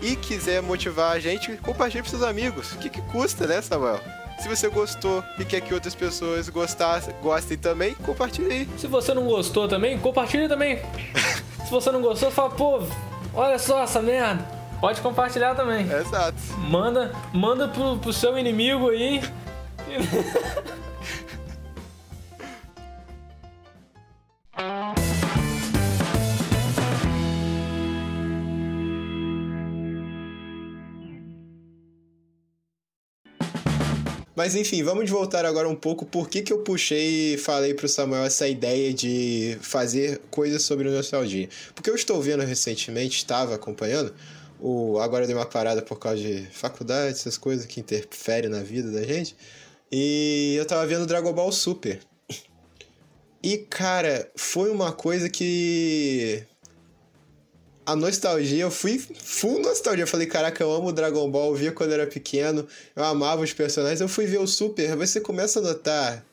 e 0.00 0.14
quiser 0.14 0.62
motivar 0.62 1.12
a 1.12 1.18
gente, 1.18 1.56
compartilhe 1.56 2.02
com 2.02 2.08
seus 2.08 2.22
amigos. 2.22 2.72
O 2.72 2.78
que, 2.78 2.88
que 2.88 3.02
custa, 3.02 3.46
né, 3.46 3.60
Samuel? 3.62 4.00
Se 4.38 4.48
você 4.48 4.68
gostou 4.68 5.24
e 5.38 5.44
quer 5.44 5.60
que 5.60 5.72
outras 5.72 5.94
pessoas 5.94 6.48
gostassem, 6.48 7.14
gostem 7.22 7.56
também, 7.56 7.94
compartilhe 7.94 8.52
aí. 8.52 8.68
Se 8.76 8.86
você 8.86 9.14
não 9.14 9.24
gostou 9.24 9.66
também, 9.66 9.98
compartilha 9.98 10.48
também. 10.48 10.80
Se 11.64 11.70
você 11.70 11.90
não 11.90 12.00
gostou, 12.00 12.30
fala, 12.30 12.50
pô, 12.50 12.80
olha 13.34 13.58
só 13.58 13.82
essa 13.82 14.00
merda. 14.00 14.44
Pode 14.80 15.00
compartilhar 15.00 15.54
também. 15.56 15.90
Exato. 15.90 16.36
Manda, 16.58 17.12
manda 17.32 17.66
pro, 17.66 17.98
pro 17.98 18.12
seu 18.12 18.38
inimigo 18.38 18.90
aí. 18.90 19.20
Mas 34.36 34.54
enfim, 34.54 34.82
vamos 34.82 35.08
voltar 35.08 35.46
agora 35.46 35.66
um 35.66 35.74
pouco 35.74 36.04
por 36.04 36.28
que, 36.28 36.42
que 36.42 36.52
eu 36.52 36.58
puxei 36.58 37.34
e 37.34 37.38
falei 37.38 37.72
pro 37.72 37.88
Samuel 37.88 38.24
essa 38.24 38.46
ideia 38.46 38.92
de 38.92 39.56
fazer 39.62 40.20
coisas 40.30 40.62
sobre 40.62 40.90
nostalgia. 40.90 41.48
Porque 41.74 41.88
eu 41.88 41.94
estou 41.94 42.20
vendo 42.20 42.44
recentemente, 42.44 43.16
estava 43.16 43.54
acompanhando, 43.54 44.14
o 44.60 44.98
agora 44.98 45.24
eu 45.24 45.26
dei 45.26 45.34
uma 45.34 45.46
parada 45.46 45.80
por 45.80 45.98
causa 45.98 46.20
de 46.20 46.46
faculdade, 46.52 47.12
essas 47.12 47.38
coisas 47.38 47.64
que 47.64 47.80
interferem 47.80 48.50
na 48.50 48.62
vida 48.62 48.90
da 48.92 49.02
gente. 49.02 49.34
E 49.90 50.54
eu 50.58 50.66
tava 50.66 50.86
vendo 50.86 51.06
Dragon 51.06 51.32
Ball 51.32 51.50
Super. 51.50 52.00
E 53.42 53.56
cara, 53.56 54.30
foi 54.36 54.70
uma 54.70 54.92
coisa 54.92 55.30
que 55.30 56.42
a 57.86 57.94
nostalgia, 57.94 58.64
eu 58.64 58.70
fui 58.70 58.98
full 58.98 59.60
nostalgia. 59.60 60.02
Eu 60.02 60.08
falei, 60.08 60.26
caraca, 60.26 60.62
eu 60.62 60.72
amo 60.72 60.92
Dragon 60.92 61.30
Ball, 61.30 61.50
eu 61.50 61.54
via 61.54 61.72
quando 61.72 61.90
eu 61.90 62.00
era 62.00 62.06
pequeno, 62.06 62.66
eu 62.94 63.04
amava 63.04 63.42
os 63.42 63.52
personagens. 63.52 64.00
Eu 64.00 64.08
fui 64.08 64.26
ver 64.26 64.38
o 64.38 64.46
Super, 64.46 64.96
você 64.96 65.20
começa 65.20 65.60
a 65.60 65.62
notar 65.62 66.26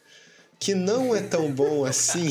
que 0.59 0.73
não 0.73 1.15
é 1.15 1.21
tão 1.21 1.51
bom 1.51 1.85
assim. 1.85 2.27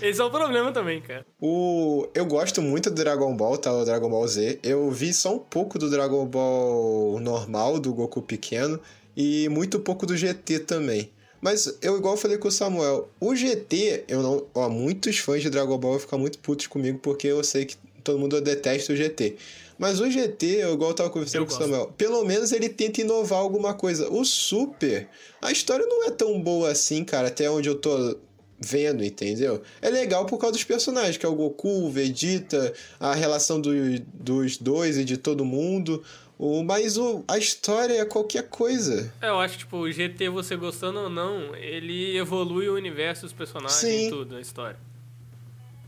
Esse 0.00 0.20
é 0.20 0.24
o 0.24 0.30
problema 0.30 0.70
também, 0.70 1.00
cara. 1.00 1.26
O... 1.40 2.06
Eu 2.14 2.24
gosto 2.24 2.62
muito 2.62 2.90
do 2.90 2.96
Dragon 2.96 3.36
Ball, 3.36 3.58
tá? 3.58 3.72
O 3.72 3.84
Dragon 3.84 4.08
Ball 4.08 4.26
Z. 4.28 4.60
Eu 4.62 4.90
vi 4.90 5.12
só 5.12 5.34
um 5.34 5.38
pouco 5.38 5.78
do 5.78 5.90
Dragon 5.90 6.24
Ball 6.24 7.18
normal, 7.20 7.80
do 7.80 7.92
Goku 7.92 8.22
pequeno, 8.22 8.78
e 9.16 9.48
muito 9.48 9.80
pouco 9.80 10.06
do 10.06 10.16
GT 10.16 10.60
também. 10.60 11.10
Mas 11.40 11.78
eu, 11.82 11.98
igual 11.98 12.14
eu 12.14 12.18
falei 12.18 12.38
com 12.38 12.48
o 12.48 12.50
Samuel, 12.50 13.10
o 13.20 13.34
GT, 13.34 14.04
eu 14.08 14.22
não. 14.22 14.46
Ó, 14.54 14.68
muitos 14.68 15.18
fãs 15.18 15.42
de 15.42 15.50
Dragon 15.50 15.76
Ball 15.76 15.92
vão 15.92 16.00
ficar 16.00 16.16
muito 16.16 16.38
putos 16.38 16.68
comigo 16.68 16.98
porque 17.02 17.26
eu 17.26 17.42
sei 17.44 17.66
que 17.66 17.76
todo 18.04 18.18
mundo 18.18 18.40
detesta 18.40 18.92
o 18.92 18.96
GT. 18.96 19.36
Mas 19.78 20.00
o 20.00 20.08
GT, 20.08 20.46
eu, 20.46 20.74
igual 20.74 20.90
eu 20.90 20.94
tava 20.94 21.10
conversando 21.10 21.42
Eu 21.42 21.46
com 21.46 21.52
o. 21.52 21.56
Samuel, 21.56 21.94
pelo 21.96 22.24
menos 22.24 22.52
ele 22.52 22.68
tenta 22.68 23.00
inovar 23.00 23.40
alguma 23.40 23.74
coisa. 23.74 24.08
O 24.08 24.24
Super, 24.24 25.08
a 25.42 25.50
história 25.50 25.84
não 25.86 26.04
é 26.04 26.10
tão 26.10 26.40
boa 26.40 26.70
assim, 26.70 27.04
cara, 27.04 27.28
até 27.28 27.50
onde 27.50 27.68
eu 27.68 27.74
tô 27.74 28.16
vendo, 28.58 29.04
entendeu? 29.04 29.62
É 29.82 29.90
legal 29.90 30.26
por 30.26 30.38
causa 30.38 30.52
dos 30.52 30.64
personagens, 30.64 31.16
que 31.16 31.26
é 31.26 31.28
o 31.28 31.34
Goku, 31.34 31.86
o 31.86 31.90
Vegeta, 31.90 32.72
a 33.00 33.14
relação 33.14 33.60
do, 33.60 33.72
dos 34.14 34.56
dois 34.56 34.96
e 34.96 35.04
de 35.04 35.16
todo 35.16 35.44
mundo. 35.44 36.02
O, 36.38 36.62
mas 36.64 36.96
o, 36.96 37.24
a 37.28 37.38
história 37.38 37.94
é 37.94 38.04
qualquer 38.04 38.48
coisa. 38.48 39.12
É, 39.20 39.28
eu 39.28 39.38
acho 39.38 39.54
que, 39.54 39.60
tipo, 39.60 39.76
o 39.76 39.90
GT, 39.90 40.28
você 40.30 40.56
gostando 40.56 41.00
ou 41.00 41.10
não, 41.10 41.54
ele 41.54 42.16
evolui 42.16 42.68
o 42.68 42.74
universo, 42.74 43.26
os 43.26 43.32
personagens 43.32 43.78
Sim. 43.78 44.06
e 44.06 44.10
tudo, 44.10 44.36
a 44.36 44.40
história. 44.40 44.78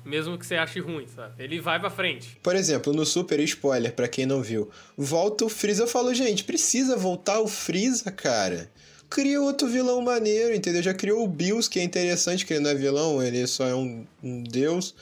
Mesmo 0.06 0.38
que 0.38 0.46
você 0.46 0.54
ache 0.54 0.78
ruim, 0.78 1.06
sabe? 1.08 1.34
Ele 1.42 1.60
vai 1.60 1.80
pra 1.80 1.90
frente. 1.90 2.38
Por 2.40 2.54
exemplo, 2.54 2.92
no 2.92 3.04
Super 3.04 3.40
Spoiler, 3.40 3.92
pra 3.92 4.06
quem 4.06 4.24
não 4.24 4.40
viu, 4.40 4.70
volta 4.96 5.44
o 5.44 5.48
Freeza. 5.48 5.82
Eu 5.82 5.88
falo, 5.88 6.14
gente, 6.14 6.44
precisa 6.44 6.96
voltar 6.96 7.40
o 7.40 7.48
Freeza, 7.48 8.12
cara. 8.12 8.70
Cria 9.10 9.40
outro 9.42 9.66
vilão 9.66 10.00
maneiro, 10.00 10.54
entendeu? 10.54 10.82
Já 10.82 10.94
criou 10.94 11.24
o 11.24 11.28
Bills, 11.28 11.68
que 11.68 11.80
é 11.80 11.82
interessante, 11.82 12.46
que 12.46 12.54
ele 12.54 12.60
não 12.60 12.70
é 12.70 12.74
vilão, 12.74 13.20
ele 13.20 13.46
só 13.48 13.66
é 13.66 13.74
um, 13.74 14.06
um 14.22 14.42
deus. 14.44 14.94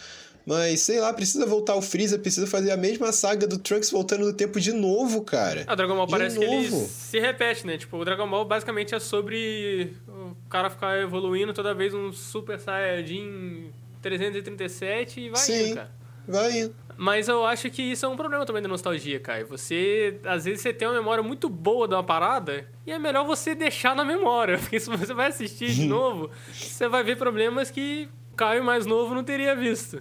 Mas, 0.47 0.81
sei 0.81 1.01
lá, 1.01 1.13
precisa 1.13 1.47
voltar 1.47 1.75
o 1.75 1.81
Freeza, 1.83 2.19
precisa 2.19 2.47
fazer 2.47 2.71
a 2.71 2.77
mesma 2.77 3.13
saga 3.13 3.47
do 3.47 3.59
Trunks 3.59 3.91
voltando 3.91 4.27
no 4.27 4.33
tempo 4.33 4.61
de 4.61 4.73
novo, 4.73 5.23
cara. 5.23 5.65
A 5.67 5.75
Dragon 5.75 5.97
Ball 5.97 6.07
De 6.07 6.13
parece 6.13 6.39
que 6.39 6.45
ele 6.45 6.69
novo. 6.69 6.87
se 6.87 7.19
repete, 7.19 7.67
né? 7.67 7.79
Tipo, 7.79 7.97
o 7.99 8.05
Dragon 8.05 8.29
Ball 8.29 8.45
basicamente 8.45 8.95
é 8.95 9.01
sobre 9.01 9.95
o 10.07 10.35
cara 10.51 10.69
ficar 10.69 10.99
evoluindo 10.99 11.55
toda 11.55 11.75
vez 11.75 11.95
um 11.95 12.13
Super 12.13 12.59
Saiyajin 12.61 13.71
337 14.05 15.21
e 15.21 15.29
vai 15.31 15.41
Sim. 15.41 15.67
indo, 15.69 15.75
cara. 15.77 15.91
Vai 16.27 16.53
indo. 16.61 16.75
Mas 16.97 17.29
eu 17.29 17.45
acho 17.45 17.69
que 17.71 17.83
isso 17.83 18.07
é 18.07 18.09
um 18.09 18.17
problema 18.17 18.47
também 18.47 18.63
da 18.63 18.69
nostalgia, 18.69 19.19
cara. 19.19 19.45
Você, 19.47 20.21
às 20.25 20.45
vezes, 20.45 20.61
você 20.61 20.73
tem 20.73 20.87
uma 20.87 20.95
memória 20.95 21.23
muito 21.25 21.49
boa 21.49 21.89
de 21.89 21.95
uma 21.95 22.05
parada 22.05 22.69
e 22.87 22.93
é 22.93 22.99
melhor 22.99 23.27
você 23.27 23.55
deixar 23.55 23.97
na 23.97 24.05
memória. 24.05 24.57
Porque 24.63 24.79
se 24.79 24.89
você 24.89 25.13
vai 25.13 25.29
assistir 25.29 25.73
de 25.73 25.87
novo, 25.89 26.31
você 26.53 26.87
vai 26.89 27.03
ver 27.03 27.17
problemas 27.17 27.71
que 27.71 28.09
Caio 28.37 28.63
mais 28.63 28.87
novo 28.87 29.15
não 29.15 29.25
teria 29.25 29.55
visto. 29.57 30.01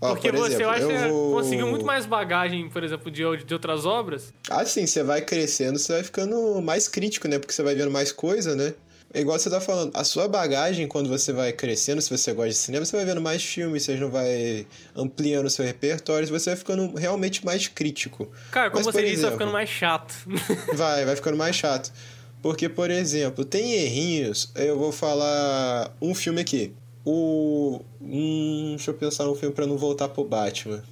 Ó, 0.00 0.08
Porque 0.10 0.30
por 0.30 0.38
você, 0.40 0.54
exemplo, 0.54 0.70
acho 0.70 0.86
que 0.86 1.08
vou- 1.08 1.32
conseguiu 1.36 1.66
muito 1.66 1.84
mais 1.84 2.04
bagagem, 2.06 2.68
por 2.68 2.84
exemplo, 2.84 3.10
de, 3.10 3.22
de 3.44 3.54
outras 3.54 3.84
obras. 3.86 4.32
Assim, 4.50 4.86
você 4.86 5.02
vai 5.02 5.20
crescendo, 5.22 5.78
você 5.78 5.92
vai 5.94 6.02
ficando 6.04 6.60
mais 6.62 6.86
crítico, 6.88 7.26
né? 7.26 7.38
Porque 7.38 7.52
você 7.52 7.62
vai 7.62 7.74
vendo 7.74 7.90
mais 7.90 8.12
coisa, 8.12 8.54
né? 8.54 8.74
É 9.14 9.20
igual 9.20 9.38
você 9.38 9.48
tá 9.48 9.60
falando, 9.60 9.92
a 9.94 10.02
sua 10.02 10.26
bagagem, 10.26 10.88
quando 10.88 11.08
você 11.08 11.32
vai 11.32 11.52
crescendo, 11.52 12.02
se 12.02 12.10
você 12.10 12.32
gosta 12.32 12.48
de 12.48 12.56
cinema, 12.56 12.84
você 12.84 12.96
vai 12.96 13.06
vendo 13.06 13.20
mais 13.20 13.44
filmes, 13.44 13.84
você 13.84 13.94
não 13.94 14.10
vai 14.10 14.66
ampliando 14.96 15.46
o 15.46 15.50
seu 15.50 15.64
repertório, 15.64 16.26
você 16.26 16.50
vai 16.50 16.56
ficando 16.56 16.92
realmente 16.96 17.46
mais 17.46 17.68
crítico. 17.68 18.28
Cara, 18.50 18.70
como 18.70 18.84
Mas, 18.84 18.92
você 18.92 19.02
disse, 19.02 19.22
vai 19.22 19.30
exemplo, 19.30 19.32
ficando 19.34 19.52
mais 19.52 19.68
chato. 19.68 20.14
Vai, 20.74 21.04
vai 21.04 21.14
ficando 21.14 21.36
mais 21.36 21.54
chato. 21.54 21.92
Porque, 22.42 22.68
por 22.68 22.90
exemplo, 22.90 23.44
tem 23.44 23.74
errinhos. 23.74 24.50
Eu 24.56 24.76
vou 24.76 24.90
falar 24.90 25.94
um 26.02 26.12
filme 26.12 26.40
aqui. 26.40 26.74
O. 27.04 27.80
Hum, 28.00 28.74
deixa 28.76 28.90
eu 28.90 28.94
pensar 28.94 29.24
num 29.24 29.34
filme 29.36 29.54
pra 29.54 29.66
não 29.66 29.78
voltar 29.78 30.08
pro 30.08 30.24
Batman. 30.24 30.82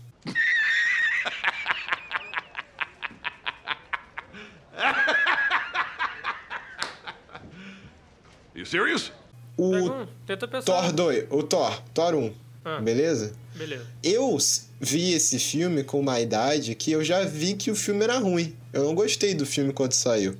Serious? 8.72 9.12
O 9.56 9.70
Pega 9.70 10.08
tenta 10.26 10.48
pensar. 10.48 10.82
Thor 10.82 10.92
2, 10.92 11.26
o 11.30 11.42
Thor, 11.42 11.82
Thor 11.92 12.14
1. 12.14 12.34
Ah. 12.64 12.80
Beleza? 12.80 13.34
Beleza. 13.54 13.86
Eu 14.02 14.38
vi 14.80 15.12
esse 15.12 15.38
filme 15.38 15.84
com 15.84 16.00
uma 16.00 16.18
idade 16.20 16.74
que 16.74 16.90
eu 16.90 17.04
já 17.04 17.24
vi 17.24 17.54
que 17.54 17.70
o 17.70 17.74
filme 17.76 18.02
era 18.04 18.18
ruim. 18.18 18.56
Eu 18.72 18.84
não 18.84 18.94
gostei 18.94 19.34
do 19.34 19.44
filme 19.44 19.72
quando 19.72 19.92
saiu. 19.92 20.34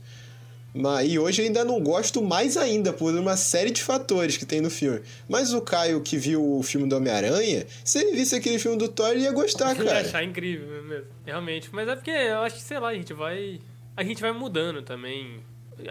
Mas, 0.74 1.12
e 1.12 1.18
hoje 1.18 1.42
eu 1.42 1.46
ainda 1.46 1.64
não 1.64 1.78
gosto 1.80 2.22
mais 2.22 2.56
ainda 2.56 2.94
por 2.94 3.12
uma 3.14 3.36
série 3.36 3.70
de 3.70 3.82
fatores 3.82 4.38
que 4.38 4.46
tem 4.46 4.62
no 4.62 4.70
filme. 4.70 5.02
Mas 5.28 5.52
o 5.52 5.60
Caio 5.60 6.00
que 6.00 6.16
viu 6.16 6.42
o 6.58 6.62
filme 6.62 6.88
do 6.88 6.96
Homem-Aranha, 6.96 7.66
se 7.84 7.98
ele 7.98 8.16
visse 8.16 8.34
aquele 8.34 8.58
filme 8.58 8.78
do 8.78 8.88
Thor, 8.88 9.10
ele 9.10 9.24
ia 9.24 9.32
gostar, 9.32 9.76
Eu 9.76 9.84
ia 9.84 9.90
cara. 9.92 10.06
achar 10.06 10.24
incrível 10.24 10.82
mesmo. 10.84 11.06
Realmente. 11.26 11.68
Mas 11.70 11.86
é 11.88 11.94
porque 11.94 12.10
eu 12.10 12.38
acho 12.38 12.56
que, 12.56 12.62
sei 12.62 12.78
lá, 12.78 12.88
a 12.88 12.94
gente 12.94 13.12
vai. 13.12 13.60
A 13.94 14.02
gente 14.02 14.22
vai 14.22 14.32
mudando 14.32 14.80
também. 14.80 15.40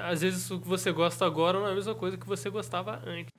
Às 0.04 0.22
vezes 0.22 0.50
o 0.52 0.60
que 0.60 0.68
você 0.68 0.92
gosta 0.92 1.26
agora 1.26 1.60
não 1.60 1.68
é 1.68 1.72
a 1.72 1.76
mesma 1.76 1.96
coisa 1.96 2.18
que 2.18 2.28
você 2.28 2.50
gostava 2.50 3.02
antes. 3.06 3.32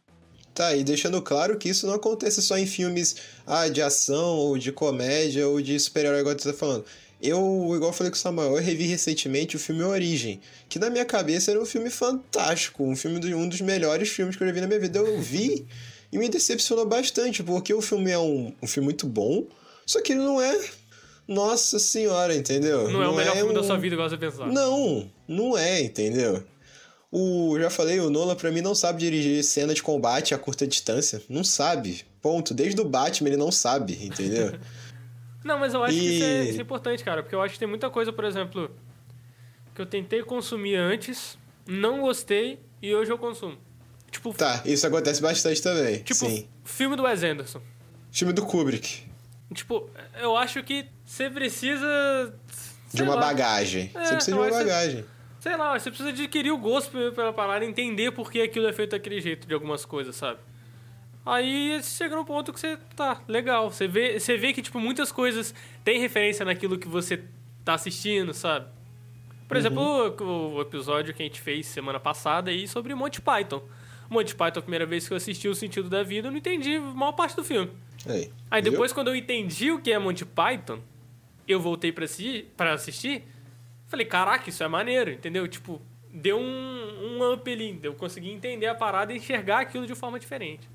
Tá, 0.55 0.77
e 0.77 0.85
deixando 0.85 1.21
claro 1.23 1.57
que 1.57 1.71
isso 1.71 1.87
não 1.87 1.95
acontece 1.95 2.43
só 2.43 2.59
em 2.59 2.67
filmes 2.67 3.17
ah, 3.47 3.69
de 3.69 3.81
ação, 3.81 4.37
ou 4.37 4.59
de 4.59 4.71
comédia, 4.71 5.49
ou 5.49 5.63
de 5.63 5.79
super-herói, 5.81 6.21
igual 6.21 6.39
você 6.39 6.53
tá 6.53 6.59
falando. 6.59 6.85
Eu, 7.23 7.39
igual 7.75 7.91
eu 7.91 7.93
falei 7.93 8.11
com 8.11 8.17
o 8.17 8.21
Samuel, 8.21 8.57
eu 8.57 8.63
revi 8.63 8.85
recentemente 8.85 9.57
o 9.57 9.59
filme 9.59 9.83
Origem, 9.83 10.41
que 10.69 10.79
na 10.79 10.91
minha 10.91 11.05
cabeça 11.05 11.53
era 11.53 11.61
um 11.61 11.65
filme 11.65 11.89
fantástico, 11.89 12.85
um 12.85 12.97
filme 12.97 13.21
de 13.21 13.33
um 13.33 13.49
dos 13.49 13.61
melhores 13.61 14.09
filmes 14.09 14.37
que 14.37 14.43
eu 14.43 14.49
já 14.49 14.53
vi 14.53 14.61
na 14.61 14.67
minha 14.67 14.81
vida. 14.81 14.99
Eu 14.99 15.21
vi 15.21 15.65
e 16.13 16.19
me 16.19 16.29
decepcionou 16.29 16.85
bastante, 16.85 17.43
porque 17.43 17.73
o 17.73 17.81
filme 17.81 18.11
é 18.11 18.19
um, 18.19 18.53
um 18.61 18.67
filme 18.67 18.87
muito 18.87 19.07
bom, 19.07 19.47
só 19.87 20.03
que 20.03 20.13
ele 20.13 20.21
não 20.21 20.41
é. 20.41 20.61
Nossa 21.27 21.79
senhora, 21.79 22.35
entendeu? 22.35 22.91
Não, 22.91 23.03
é 23.03 23.09
o 23.09 23.15
melhor 23.15 23.37
filme 23.37 23.55
da 23.55 23.61
um- 23.61 23.65
sua 23.65 23.77
vida, 23.79 23.95
igual 23.95 24.09
você 24.09 24.17
pensar. 24.17 24.47
não, 24.47 25.11
não 25.27 25.57
é, 25.57 25.81
entendeu? 25.81 26.43
O, 27.11 27.59
já 27.61 27.69
falei, 27.71 28.01
o 28.01 28.09
Nolan 28.11 28.35
pra 28.35 28.51
mim 28.51 28.61
não 28.63 28.75
sabe 28.75 29.01
dirigir 29.01 29.43
cena 29.45 29.75
de 29.75 29.83
combate 29.83 30.35
a 30.35 30.39
curta 30.39 30.67
distância. 30.67 31.23
Não 31.29 31.45
sabe. 31.45 32.05
Ponto. 32.23 32.55
Desde 32.55 32.81
o 32.81 32.85
Batman 32.85 33.29
ele 33.29 33.37
não 33.37 33.53
sabe, 33.53 33.99
entendeu? 34.05 34.53
Não, 35.45 35.59
mas 35.59 35.75
eu 35.75 35.83
acho 35.83 35.93
que 35.99 36.05
isso 36.05 36.25
é, 36.25 36.45
E- 36.45 36.51
isso 36.51 36.59
é 36.61 36.63
importante, 36.63 37.03
cara. 37.03 37.21
Porque 37.21 37.35
eu 37.35 37.43
acho 37.43 37.55
que 37.55 37.59
tem 37.59 37.67
muita 37.67 37.91
coisa, 37.91 38.13
por 38.13 38.25
exemplo, 38.25 38.71
que 39.75 39.83
eu 39.83 39.87
tentei 39.87 40.23
consumir 40.23 40.77
antes, 40.77 41.37
não 41.67 42.01
gostei 42.01 42.61
e 42.81 42.95
hoje 42.95 43.11
eu 43.11 43.19
consumo. 43.19 43.59
Tipo, 44.09 44.33
tá, 44.33 44.63
isso 44.65 44.87
acontece 44.87 45.21
bastante 45.21 45.61
também. 45.61 45.99
tipo 46.05 46.15
Sim. 46.27 46.47
filme 46.65 46.95
do 46.95 47.03
Wes 47.03 47.25
Anderson. 47.25 47.61
Filme 48.13 48.33
do 48.33 48.47
Kubrick. 48.47 49.03
Tipo, 49.53 49.91
eu 50.21 50.37
acho 50.37 50.63
que 50.63 50.87
você 51.13 51.29
precisa. 51.29 52.35
De 52.91 53.03
uma 53.03 53.15
lá, 53.17 53.21
bagagem. 53.21 53.91
É, 53.95 54.05
Você 54.05 54.15
precisa 54.15 54.37
de 54.37 54.43
uma 54.43 54.51
bagagem. 54.51 55.05
Sei 55.41 55.57
lá, 55.57 55.79
você 55.79 55.91
precisa 55.91 56.09
adquirir 56.09 56.51
o 56.51 56.57
gosto 56.57 56.91
pela 57.13 57.35
parada, 57.35 57.67
entender 57.67 58.13
por 58.13 58.33
que 58.33 58.41
aquilo 58.41 58.67
é 58.67 58.73
feito 58.73 58.93
daquele 58.93 59.21
jeito 59.21 59.47
de 59.47 59.53
algumas 59.53 59.85
coisas, 59.85 60.17
sabe? 60.17 60.39
Aí 61.27 61.83
você 61.83 61.99
chega 61.99 62.17
num 62.17 62.25
ponto 62.25 62.51
que 62.51 62.59
você 62.59 62.79
tá 62.97 63.21
legal. 63.29 63.71
Você 63.71 63.87
vê, 63.87 64.19
você 64.19 64.39
vê 64.39 64.55
que, 64.55 64.63
tipo, 64.63 64.81
muitas 64.81 65.13
coisas 65.13 65.55
têm 65.85 66.01
referência 66.01 66.47
naquilo 66.47 66.79
que 66.79 66.89
você 66.89 67.23
tá 67.63 67.75
assistindo, 67.75 68.33
sabe? 68.33 68.69
Por 69.47 69.59
exemplo, 69.59 69.83
o, 69.83 70.55
o 70.55 70.61
episódio 70.63 71.13
que 71.13 71.23
a 71.23 71.27
gente 71.27 71.43
fez 71.43 71.67
semana 71.67 72.01
passada 72.01 72.51
aí 72.51 72.67
sobre 72.67 72.95
Monty 72.95 73.21
Python. 73.21 73.63
Monty 74.09 74.35
Python, 74.35 74.61
a 74.61 74.63
primeira 74.63 74.87
vez 74.87 75.07
que 75.07 75.13
eu 75.13 75.19
assisti 75.19 75.47
O 75.47 75.55
Sentido 75.55 75.91
da 75.91 76.03
Vida, 76.03 76.29
eu 76.29 76.33
não 76.33 76.39
entendi 76.39 76.77
a 76.77 76.81
maior 76.81 77.13
parte 77.13 77.37
do 77.37 77.45
filme. 77.45 77.71
Aí, 78.07 78.33
Aí 78.51 78.63
viu? 78.63 78.73
depois, 78.73 78.95
quando 78.95 79.09
eu 79.09 79.15
entendi 79.17 79.71
o 79.71 79.79
que 79.79 79.93
é 79.93 79.99
Monty 79.99 80.25
Python, 80.25 80.81
eu 81.47 81.61
voltei 81.61 81.93
pra, 81.93 82.05
assi 82.05 82.47
pra 82.57 82.73
assistir. 82.73 83.25
Falei, 83.89 84.07
caraca, 84.07 84.49
isso 84.49 84.63
é 84.63 84.69
maneiro, 84.69 85.11
entendeu? 85.11 85.47
Tipo, 85.47 85.81
deu 86.13 86.39
um, 86.39 87.19
um 87.19 87.33
up 87.33 87.51
ali. 87.51 87.79
Eu 87.83 87.95
consegui 87.95 88.31
entender 88.31 88.67
a 88.67 88.75
parada 88.75 89.13
e 89.13 89.17
enxergar 89.17 89.61
aquilo 89.61 89.87
de 89.87 89.95
forma 89.95 90.19
diferente. 90.19 90.69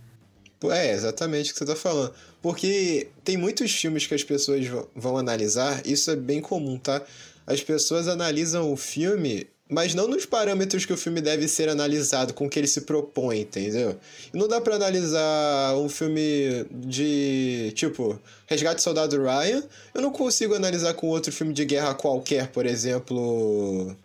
É, 0.66 0.92
exatamente 0.92 1.52
o 1.52 1.54
que 1.54 1.60
você 1.60 1.66
tá 1.66 1.76
falando. 1.76 2.14
Porque 2.42 3.10
tem 3.24 3.38
muitos 3.38 3.72
filmes 3.72 4.08
que 4.08 4.16
as 4.16 4.24
pessoas 4.24 4.66
vão 4.96 5.18
analisar, 5.18 5.86
isso 5.86 6.10
é 6.10 6.16
bem 6.16 6.42
comum, 6.42 6.80
tá? 6.80 7.02
As 7.46 7.62
pessoas 7.62 8.08
analisam 8.08 8.72
o 8.72 8.76
filme, 8.76 9.48
mas 9.70 9.94
não 9.94 10.08
nos 10.08 10.26
parâmetros 10.26 10.86
que 10.86 10.94
o 10.94 10.98
filme 10.98 11.20
deve 11.22 11.48
ser 11.48 11.70
analisado, 11.70 12.34
com 12.34 12.46
o 12.46 12.50
que 12.50 12.58
ele 12.60 12.68
se 12.68 12.82
propõe, 12.82 13.42
entendeu? 13.42 13.98
E 14.34 14.38
não 14.38 14.48
dá 14.48 14.62
pra 14.62 14.76
analisar 14.76 15.76
um 15.76 15.90
filme 15.90 16.66
de, 16.72 17.72
tipo, 17.76 18.20
Resgate 18.48 18.76
do 18.76 18.82
Soldado 18.82 19.22
Ryan, 19.22 19.64
eu 19.94 20.02
não 20.02 20.12
consigo 20.12 20.56
analisar 20.56 20.94
com 20.94 21.08
outro 21.08 21.32
filme 21.32 21.54
de 21.54 21.66
guerra 21.66 21.94
qualquer, 21.94 22.48
por 22.48 22.66
exemplo... 22.66 23.96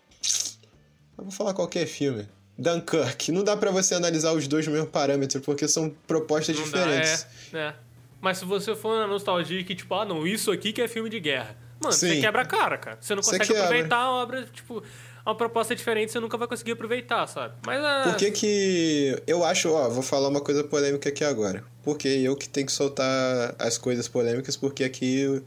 Eu 1.17 1.25
vou 1.25 1.33
falar 1.33 1.55
qualquer 1.55 1.87
filme. 1.87 2.27
Dunkirk. 2.59 3.31
Não 3.31 3.45
dá 3.45 3.57
pra 3.57 3.71
você 3.71 3.95
analisar 3.95 4.33
os 4.33 4.49
dois 4.49 4.67
no 4.67 4.73
mesmo 4.73 4.89
parâmetro, 4.89 5.41
porque 5.41 5.69
são 5.69 5.95
propostas 6.07 6.57
Não 6.57 6.65
diferentes. 6.65 7.27
dá, 7.53 7.59
é, 7.59 7.63
é. 7.69 7.75
Mas 8.21 8.39
se 8.39 8.45
você 8.45 8.75
for 8.75 8.97
na 8.99 9.07
nostalgia 9.07 9.63
que, 9.65 9.75
tipo, 9.75 9.95
ah, 9.95 10.05
não, 10.05 10.27
isso 10.27 10.51
aqui 10.51 10.73
que 10.73 10.81
é 10.81 10.89
filme 10.89 11.09
de 11.11 11.21
guerra. 11.21 11.57
Mano, 11.81 11.93
você 11.93 12.15
Sim. 12.15 12.21
quebra 12.21 12.43
a 12.43 12.45
cara, 12.45 12.79
cara. 12.79 12.99
Você 13.01 13.15
não 13.15 13.23
Você 13.23 13.33
consegue 13.33 13.49
quebra. 13.49 13.65
aproveitar 13.65 13.97
a 13.97 14.11
obra, 14.11 14.45
tipo, 14.53 14.83
uma 15.25 15.35
proposta 15.35 15.75
diferente, 15.75 16.13
você 16.13 16.21
nunca 16.21 16.37
vai 16.37 16.49
conseguir 16.49 16.73
aproveitar, 16.73 17.27
sabe? 17.27 17.55
Mas 17.67 17.83
é. 17.83 18.03
Por 18.11 18.17
que 18.17 18.31
que... 18.31 19.23
Eu 19.27 19.45
acho... 19.45 19.71
Ó, 19.71 19.89
vou 19.89 20.03
falar 20.03 20.29
uma 20.29 20.41
coisa 20.41 20.65
polêmica 20.65 21.09
aqui 21.09 21.25
agora. 21.25 21.65
Porque 21.83 22.09
eu 22.09 22.37
que 22.37 22.49
tenho 22.49 22.67
que 22.67 22.73
soltar 22.73 23.55
as 23.59 23.79
coisas 23.79 24.09
polêmicas, 24.09 24.57
porque 24.57 24.85
aqui 24.85 25.43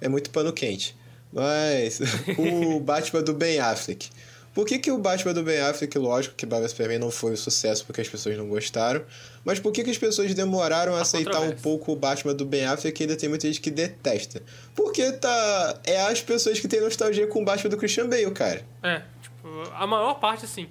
é 0.00 0.08
muito 0.08 0.30
pano 0.30 0.52
quente. 0.52 0.96
Mas... 1.32 2.00
o 2.38 2.80
Batman 2.80 3.22
do 3.22 3.34
Ben 3.34 3.60
Affleck. 3.60 4.10
Por 4.54 4.64
que, 4.64 4.78
que 4.78 4.90
o 4.90 4.98
Batman 4.98 5.34
do 5.34 5.42
Ben 5.42 5.60
Affleck, 5.60 5.98
lógico 5.98 6.36
que 6.36 6.46
Batman 6.46 6.68
Superman 6.68 6.98
não 7.00 7.10
foi 7.10 7.32
um 7.32 7.36
sucesso 7.36 7.84
porque 7.84 8.00
as 8.00 8.08
pessoas 8.08 8.38
não 8.38 8.48
gostaram, 8.48 9.04
mas 9.44 9.58
por 9.58 9.72
que, 9.72 9.82
que 9.82 9.90
as 9.90 9.98
pessoas 9.98 10.32
demoraram 10.32 10.94
a 10.94 10.98
Há 10.98 11.02
aceitar 11.02 11.40
um 11.40 11.50
pouco 11.50 11.92
o 11.92 11.96
Batman 11.96 12.34
do 12.34 12.46
Ben 12.46 12.64
Affleck 12.64 13.00
e 13.00 13.02
ainda 13.02 13.16
tem 13.16 13.28
muita 13.28 13.48
gente 13.48 13.60
que 13.60 13.70
detesta? 13.70 14.40
Porque 14.74 15.10
tá... 15.12 15.80
é 15.84 16.00
as 16.02 16.22
pessoas 16.22 16.60
que 16.60 16.68
têm 16.68 16.80
nostalgia 16.80 17.26
com 17.26 17.42
o 17.42 17.44
Batman 17.44 17.70
do 17.70 17.76
Christian 17.76 18.08
Bale, 18.08 18.30
cara. 18.30 18.64
É, 18.80 19.02
tipo, 19.20 19.48
a 19.74 19.86
maior 19.88 20.14
parte, 20.14 20.46
sim. 20.46 20.68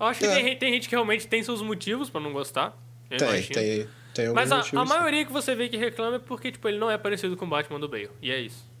Eu 0.00 0.06
acho 0.06 0.18
que 0.18 0.26
É. 0.26 0.34
tem, 0.34 0.58
tem 0.58 0.72
gente 0.72 0.88
que 0.88 0.94
realmente 0.96 1.28
tem 1.28 1.44
seus 1.44 1.62
motivos 1.62 2.10
pra 2.10 2.20
não 2.20 2.32
gostar. 2.32 2.76
Tem, 3.08 3.18
imagino. 3.28 3.54
tem, 3.54 3.88
tem 4.12 4.32
Mas 4.32 4.50
a, 4.50 4.56
a 4.56 4.58
motivos, 4.58 4.88
sim. 4.88 4.94
maioria 4.96 5.24
que 5.24 5.32
você 5.32 5.54
vê 5.54 5.68
que 5.68 5.76
reclama 5.76 6.16
é 6.16 6.18
porque, 6.18 6.50
tipo, 6.50 6.68
ele 6.68 6.78
não 6.78 6.90
é 6.90 6.98
parecido 6.98 7.36
com 7.36 7.44
o 7.44 7.48
Batman 7.48 7.78
do 7.78 7.88
Bale. 7.88 8.10
E 8.20 8.32
é 8.32 8.40
isso. 8.40 8.71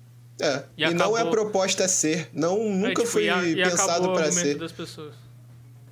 É, 0.42 0.64
E 0.76 0.84
e, 0.84 0.94
não 0.94 1.16
é 1.16 1.20
acabou- 1.20 1.30
proposta 1.30 1.86
ser, 1.86 2.28
não 2.32 2.68
nunca 2.68 2.88
É, 2.90 2.94
tipo, 2.96 3.06
foi 3.06 3.28
a- 3.28 3.40
pensado 3.40 3.90
acabou 3.90 4.12
para 4.14 4.32
ser. 4.32 4.56
das 4.58 4.72
pessoas. 4.72 5.14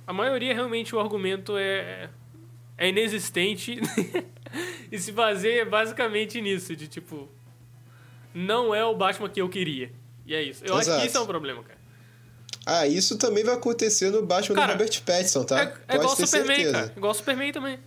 A 0.05 0.11
maioria, 0.13 0.53
realmente, 0.53 0.93
o 0.95 0.99
argumento 0.99 1.55
é, 1.57 2.09
é 2.77 2.89
inexistente 2.89 3.79
e 4.91 4.99
se 4.99 5.11
baseia 5.13 5.65
basicamente 5.65 6.41
nisso, 6.41 6.75
de 6.75 6.87
tipo, 6.87 7.29
não 8.33 8.75
é 8.75 8.83
o 8.83 8.93
Batman 8.95 9.29
que 9.29 9.41
eu 9.41 9.47
queria. 9.47 9.91
E 10.25 10.35
é 10.35 10.43
isso. 10.43 10.63
Eu 10.65 10.73
acho 10.75 10.89
Exato. 10.89 11.01
que 11.01 11.07
isso 11.07 11.17
é 11.17 11.21
um 11.21 11.25
problema, 11.25 11.63
cara. 11.63 11.79
Ah, 12.65 12.85
isso 12.87 13.17
também 13.17 13.43
vai 13.43 13.55
acontecer 13.55 14.11
no 14.11 14.23
Batman 14.25 14.55
Cara, 14.55 14.75
do 14.75 14.83
Robert 14.83 15.01
Pattinson, 15.03 15.43
tá? 15.43 15.61
É, 15.61 15.93
é 15.93 15.95
igual 15.95 16.15
Superman, 16.15 16.55
certeza. 16.55 16.71
cara. 16.73 16.93
Igual 16.95 17.13
Superman 17.13 17.51
também. 17.51 17.79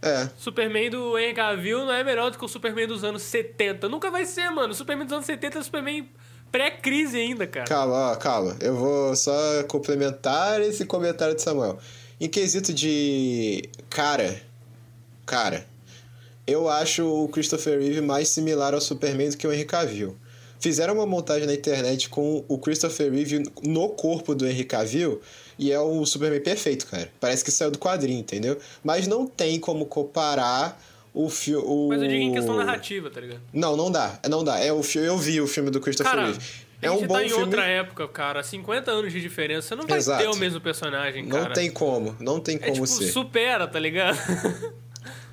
É, 0.00 0.28
Superman 0.38 0.90
do 0.90 1.18
Henry 1.18 1.34
Cavill 1.34 1.84
não 1.84 1.92
é 1.92 2.04
melhor 2.04 2.30
do 2.30 2.38
que 2.38 2.44
o 2.44 2.48
Superman 2.48 2.86
dos 2.86 3.02
anos 3.02 3.22
70. 3.22 3.88
Nunca 3.88 4.10
vai 4.10 4.24
ser, 4.24 4.48
mano. 4.50 4.72
O 4.72 4.74
Superman 4.74 5.06
dos 5.06 5.12
anos 5.12 5.26
70 5.26 5.58
é 5.58 5.60
o 5.60 5.64
Superman 5.64 6.08
pré-crise 6.52 7.18
ainda, 7.18 7.46
cara. 7.46 7.66
calma, 7.66 8.12
ó, 8.12 8.16
calma. 8.16 8.56
Eu 8.60 8.76
vou 8.76 9.16
só 9.16 9.32
complementar 9.64 10.60
esse 10.60 10.84
comentário 10.84 11.34
de 11.34 11.42
Samuel. 11.42 11.78
Em 12.20 12.28
quesito 12.28 12.72
de 12.72 13.68
cara, 13.90 14.40
cara, 15.26 15.66
eu 16.46 16.68
acho 16.68 17.04
o 17.06 17.28
Christopher 17.28 17.78
Reeve 17.78 18.00
mais 18.00 18.28
similar 18.28 18.74
ao 18.74 18.80
Superman 18.80 19.30
do 19.30 19.36
que 19.36 19.46
o 19.46 19.52
Henry 19.52 19.64
Cavill. 19.64 20.16
Fizeram 20.60 20.94
uma 20.94 21.06
montagem 21.06 21.46
na 21.46 21.54
internet 21.54 22.08
com 22.08 22.44
o 22.48 22.58
Christopher 22.58 23.12
Reeve 23.12 23.44
no 23.62 23.90
corpo 23.90 24.34
do 24.34 24.46
Henry 24.46 24.64
Cavill 24.64 25.20
e 25.58 25.72
é 25.72 25.80
o 25.80 26.04
Superman 26.06 26.40
perfeito, 26.40 26.86
cara. 26.86 27.10
Parece 27.18 27.44
que 27.44 27.50
saiu 27.50 27.70
do 27.70 27.78
quadrinho, 27.78 28.20
entendeu? 28.20 28.58
Mas 28.84 29.06
não 29.06 29.26
tem 29.26 29.58
como 29.58 29.86
comparar 29.86 30.80
o 31.12 31.28
filme. 31.28 31.88
Mas 31.88 32.02
eu 32.02 32.08
digo 32.08 32.22
em 32.22 32.32
questão 32.32 32.54
narrativa, 32.56 33.10
tá 33.10 33.20
ligado? 33.20 33.40
Não, 33.52 33.76
não 33.76 33.90
dá. 33.90 34.18
Não 34.28 34.44
dá. 34.44 34.58
É 34.58 34.72
o 34.72 34.82
eu 34.94 35.18
vi 35.18 35.40
o 35.40 35.46
filme 35.46 35.70
do 35.70 35.80
Christopher 35.80 36.12
Cara, 36.12 36.26
Reeve. 36.26 36.38
É 36.80 36.88
um 36.92 36.98
gente 36.98 37.08
bom 37.08 37.14
tá 37.14 37.24
em 37.24 37.28
filme. 37.28 37.42
outra 37.44 37.64
época, 37.66 38.06
cara. 38.06 38.42
50 38.42 38.90
anos 38.92 39.12
de 39.12 39.20
diferença. 39.20 39.68
Você 39.68 39.74
não 39.74 39.84
vai 39.86 39.98
Exato. 39.98 40.22
ter 40.22 40.28
o 40.28 40.36
mesmo 40.36 40.60
personagem, 40.60 41.26
cara. 41.26 41.44
Não 41.46 41.52
tem 41.52 41.70
como, 41.70 42.16
não 42.20 42.38
tem 42.38 42.54
É 42.56 42.58
como 42.60 42.74
tipo, 42.74 42.86
ser. 42.86 43.08
supera, 43.10 43.66
tá 43.66 43.80
ligado? 43.80 44.16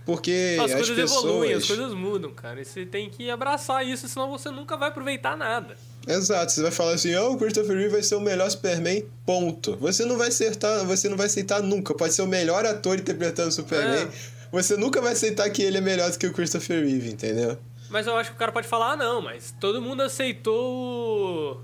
Porque 0.05 0.57
As 0.59 0.65
as, 0.65 0.73
coisas 0.77 0.95
pessoas. 0.95 1.23
evoluem, 1.25 1.53
as 1.53 1.65
coisas 1.67 1.93
mudam, 1.93 2.31
cara. 2.31 2.61
E 2.61 2.65
você 2.65 2.85
tem 2.85 3.09
que 3.09 3.29
abraçar 3.29 3.85
isso, 3.85 4.07
senão 4.07 4.29
você 4.29 4.49
nunca 4.51 4.77
vai 4.77 4.89
aproveitar 4.89 5.35
nada. 5.35 5.75
Exato, 6.07 6.51
você 6.51 6.61
vai 6.61 6.71
falar 6.71 6.93
assim, 6.93 7.15
oh, 7.15 7.33
o 7.33 7.37
Christopher 7.37 7.75
Reeve 7.75 7.89
vai 7.89 8.03
ser 8.03 8.15
o 8.15 8.21
melhor 8.21 8.49
Superman, 8.49 9.05
ponto. 9.25 9.75
Você 9.77 10.05
não 10.05 10.17
vai 10.17 10.27
acertar, 10.27 10.85
você 10.85 11.09
não 11.09 11.17
vai 11.17 11.25
aceitar 11.25 11.61
nunca. 11.61 11.93
Pode 11.93 12.13
ser 12.13 12.21
o 12.21 12.27
melhor 12.27 12.65
ator 12.65 12.99
interpretando 12.99 13.49
o 13.49 13.51
Superman. 13.51 14.03
É. 14.03 14.09
Você 14.51 14.77
nunca 14.77 15.01
vai 15.01 15.13
aceitar 15.13 15.49
que 15.49 15.61
ele 15.61 15.77
é 15.77 15.81
melhor 15.81 16.09
do 16.11 16.17
que 16.17 16.27
o 16.27 16.33
Christopher 16.33 16.85
Reeve, 16.85 17.09
entendeu? 17.09 17.57
Mas 17.89 18.07
eu 18.07 18.15
acho 18.15 18.31
que 18.31 18.35
o 18.35 18.39
cara 18.39 18.51
pode 18.51 18.67
falar, 18.67 18.93
ah, 18.93 18.95
não, 18.97 19.21
mas 19.21 19.53
todo 19.59 19.81
mundo 19.81 20.01
aceitou 20.01 21.61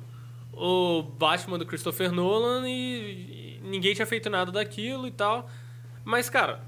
o, 0.53 0.99
o 0.99 1.03
Batman 1.03 1.57
do 1.57 1.65
Christopher 1.65 2.11
Nolan 2.11 2.67
e, 2.67 3.59
e 3.61 3.61
ninguém 3.63 3.93
tinha 3.93 4.05
feito 4.05 4.29
nada 4.29 4.51
daquilo 4.51 5.07
e 5.07 5.11
tal. 5.11 5.49
Mas, 6.03 6.29
cara, 6.29 6.61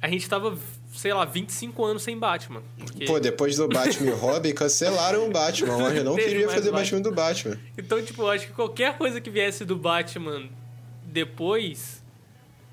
a 0.00 0.08
gente 0.08 0.28
tava, 0.28 0.56
sei 0.98 1.14
lá, 1.14 1.24
25 1.24 1.84
anos 1.84 2.02
sem 2.02 2.18
Batman. 2.18 2.60
Porque... 2.76 3.04
Pô, 3.04 3.20
depois 3.20 3.56
do 3.56 3.68
Batman 3.68 4.08
e 4.08 4.14
Robin, 4.14 4.52
cancelaram 4.52 5.28
o 5.28 5.30
Batman. 5.30 5.94
Eu 5.94 6.02
não 6.02 6.16
Teve 6.16 6.28
queria 6.28 6.48
fazer 6.48 6.72
Batman. 6.72 6.78
Batman 6.78 7.00
do 7.02 7.12
Batman. 7.12 7.60
Então, 7.78 8.02
tipo, 8.02 8.22
eu 8.22 8.28
acho 8.28 8.48
que 8.48 8.52
qualquer 8.52 8.98
coisa 8.98 9.20
que 9.20 9.30
viesse 9.30 9.64
do 9.64 9.76
Batman 9.76 10.48
depois, 11.04 12.02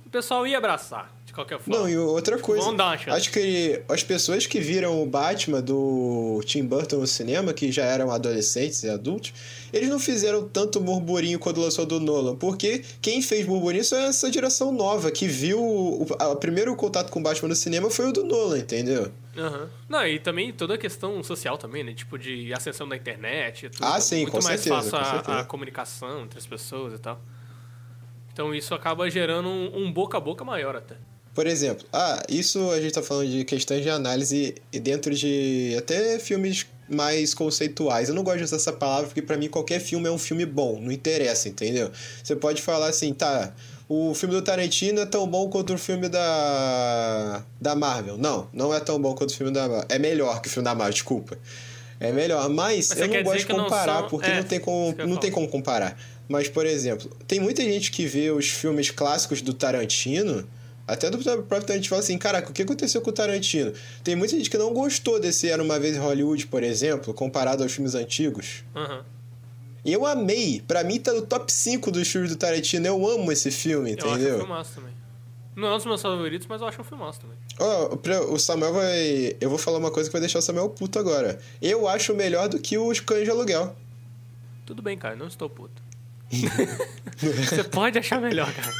o 0.07 0.09
pessoal 0.09 0.47
ia 0.47 0.57
abraçar, 0.57 1.14
qualquer 1.35 1.59
forma. 1.59 1.79
Não, 1.81 1.89
e 1.89 1.97
outra 1.97 2.39
coisa. 2.39 2.73
Dar 2.73 2.85
uma 2.87 2.97
chance. 2.97 3.09
Acho 3.17 3.31
que 3.31 3.81
as 3.87 4.01
pessoas 4.03 4.47
que 4.47 4.59
viram 4.59 5.03
o 5.03 5.05
Batman 5.05 5.61
do 5.61 6.41
Tim 6.45 6.63
Burton 6.65 6.97
no 6.97 7.05
cinema, 7.07 7.53
que 7.53 7.71
já 7.71 7.83
eram 7.85 8.09
adolescentes 8.09 8.81
e 8.83 8.89
adultos, 8.89 9.33
eles 9.71 9.89
não 9.89 9.99
fizeram 9.99 10.47
tanto 10.47 10.79
burburinho 10.79 11.37
quando 11.37 11.61
lançou 11.61 11.85
do 11.85 11.99
Nolan, 11.99 12.35
porque 12.35 12.81
quem 13.01 13.21
fez 13.21 13.45
burburinho 13.45 13.85
foi 13.85 13.99
essa 14.03 14.31
geração 14.31 14.71
nova, 14.71 15.11
que 15.11 15.27
viu. 15.27 15.59
O, 15.61 16.03
o 16.03 16.35
primeiro 16.37 16.75
contato 16.75 17.11
com 17.11 17.19
o 17.19 17.23
Batman 17.23 17.49
no 17.49 17.55
cinema 17.55 17.89
foi 17.89 18.07
o 18.07 18.11
do 18.11 18.23
Nolan, 18.23 18.57
entendeu? 18.57 19.11
Aham. 19.37 19.69
Não, 19.89 20.07
e 20.07 20.17
também 20.17 20.53
toda 20.53 20.75
a 20.75 20.77
questão 20.77 21.21
social 21.21 21.57
também, 21.57 21.83
né? 21.83 21.93
Tipo, 21.93 22.17
de 22.17 22.53
ascensão 22.53 22.87
da 22.87 22.95
internet. 22.95 23.65
e 23.65 23.69
Tudo. 23.69 23.83
Ah, 23.83 23.99
sim, 23.99 24.21
Muito 24.21 24.31
com 24.31 24.41
mais 24.41 24.61
certeza, 24.61 24.89
fácil 24.91 24.97
a- 24.97 25.11
certeza. 25.15 25.39
a, 25.39 25.43
comunicação 25.43 26.23
entre 26.23 26.39
as 26.39 26.45
pessoas 26.47 26.93
e 26.93 26.97
tal. 26.99 27.19
Então 28.31 28.53
isso 28.55 28.73
acaba 28.73 29.09
gerando 29.09 29.47
um, 29.49 29.77
um 29.85 29.91
boca 29.91 30.17
a 30.17 30.21
boca 30.21 30.43
maior 30.45 30.75
até. 30.75 30.95
Por 31.35 31.45
exemplo, 31.45 31.85
ah, 31.91 32.23
isso 32.29 32.71
a 32.71 32.79
gente 32.81 32.93
tá 32.93 33.03
falando 33.03 33.29
de 33.29 33.43
questões 33.43 33.83
de 33.83 33.89
análise 33.89 34.55
e 34.71 34.79
dentro 34.79 35.13
de 35.13 35.75
até 35.77 36.17
filmes 36.17 36.65
mais 36.89 37.33
conceituais. 37.33 38.07
Eu 38.07 38.15
não 38.15 38.23
gosto 38.23 38.37
de 38.37 38.43
usar 38.45 38.55
essa 38.55 38.71
palavra 38.71 39.07
porque 39.07 39.21
pra 39.21 39.35
mim 39.35 39.49
qualquer 39.49 39.79
filme 39.81 40.07
é 40.07 40.11
um 40.11 40.17
filme 40.17 40.45
bom, 40.45 40.79
não 40.79 40.91
interessa, 40.93 41.49
entendeu? 41.49 41.91
Você 42.23 42.35
pode 42.37 42.61
falar 42.61 42.87
assim, 42.87 43.13
tá, 43.13 43.53
o 43.89 44.13
filme 44.15 44.33
do 44.33 44.41
Tarantino 44.41 45.01
é 45.01 45.05
tão 45.05 45.27
bom 45.27 45.49
quanto 45.49 45.73
o 45.73 45.77
filme 45.77 46.07
da 46.07 47.43
da 47.59 47.75
Marvel. 47.75 48.17
Não, 48.17 48.47
não 48.53 48.73
é 48.73 48.79
tão 48.79 48.97
bom 49.01 49.13
quanto 49.13 49.31
o 49.31 49.35
filme 49.35 49.51
da 49.51 49.67
Marvel. 49.67 49.85
É 49.89 49.99
melhor 49.99 50.41
que 50.41 50.47
o 50.47 50.51
filme 50.51 50.63
da 50.63 50.73
Marvel, 50.73 50.93
desculpa. 50.93 51.37
É 51.99 52.11
melhor, 52.11 52.49
mas, 52.49 52.89
Mas 52.89 52.99
eu 52.99 53.07
não 53.07 53.23
gosto 53.23 53.39
de 53.39 53.45
comparar 53.45 53.99
são- 54.01 54.09
porque 54.09 54.29
é, 54.29 54.35
não 54.37 54.43
tem 54.43 54.59
como 54.59 54.95
não 55.05 55.17
tem 55.17 55.31
como 55.31 55.47
comparar. 55.47 55.99
Mas, 56.27 56.47
por 56.47 56.65
exemplo, 56.65 57.09
tem 57.27 57.39
muita 57.39 57.61
gente 57.63 57.91
que 57.91 58.05
vê 58.05 58.31
os 58.31 58.49
filmes 58.49 58.89
clássicos 58.89 59.41
do 59.41 59.53
Tarantino, 59.53 60.47
até 60.87 61.09
do 61.09 61.17
próprio 61.17 61.63
Tarantino, 61.63 61.89
fala 61.89 62.01
assim: 62.01 62.17
caraca, 62.17 62.49
o 62.49 62.53
que 62.53 62.61
aconteceu 62.61 63.01
com 63.01 63.09
o 63.09 63.13
Tarantino? 63.13 63.73
Tem 64.03 64.15
muita 64.15 64.35
gente 64.37 64.49
que 64.49 64.57
não 64.57 64.73
gostou 64.73 65.19
desse 65.19 65.49
Era 65.49 65.61
uma 65.63 65.79
Vez 65.79 65.95
em 65.95 65.99
Hollywood, 65.99 66.47
por 66.47 66.61
exemplo, 66.63 67.13
comparado 67.13 67.63
aos 67.63 67.71
filmes 67.71 67.95
antigos. 67.95 68.63
Aham. 68.75 69.03
E 69.83 69.93
eu 69.93 70.05
amei. 70.05 70.63
Pra 70.67 70.83
mim 70.83 70.99
tá 70.99 71.13
no 71.13 71.21
top 71.21 71.51
5 71.51 71.91
dos 71.91 72.07
filmes 72.07 72.31
do 72.31 72.35
Tarantino. 72.35 72.87
Eu 72.87 73.07
amo 73.07 73.31
esse 73.31 73.51
filme, 73.51 73.91
Eu 73.91 73.97
acho 73.97 74.07
um 74.07 74.13
entendeu? 74.15 74.37
filmaço 74.39 74.71
também. 74.75 74.93
Não 75.55 75.67
é 75.69 75.71
um 75.73 75.77
dos 75.77 75.85
meus 75.85 76.01
favoritos, 76.01 76.47
mas 76.47 76.59
eu 76.61 76.67
acho 76.67 76.81
um 76.81 76.83
filmaço 76.83 77.21
também. 77.21 77.37
Ó, 77.59 77.95
pra- 77.95 78.21
o 78.23 78.37
Samuel 78.37 78.73
vai. 78.73 79.35
Eu 79.39 79.49
vou 79.49 79.57
falar 79.57 79.77
uma 79.77 79.91
coisa 79.91 80.09
que 80.09 80.11
vai 80.13 80.19
deixar 80.19 80.39
o 80.39 80.41
Samuel 80.41 80.69
puto 80.69 80.99
agora. 80.99 81.39
Eu 81.61 81.87
acho 81.87 82.13
melhor 82.13 82.49
do 82.49 82.59
que 82.59 82.77
os 82.77 82.99
cães 82.99 83.23
de 83.23 83.29
aluguel. 83.31 83.75
Tudo 84.65 84.81
bem, 84.81 84.97
cara, 84.97 85.15
não 85.15 85.27
estou 85.27 85.49
puto. 85.49 85.81
Você 87.17 87.63
pode 87.63 87.97
achar 87.97 88.19
melhor, 88.19 88.51
cara. 88.53 88.73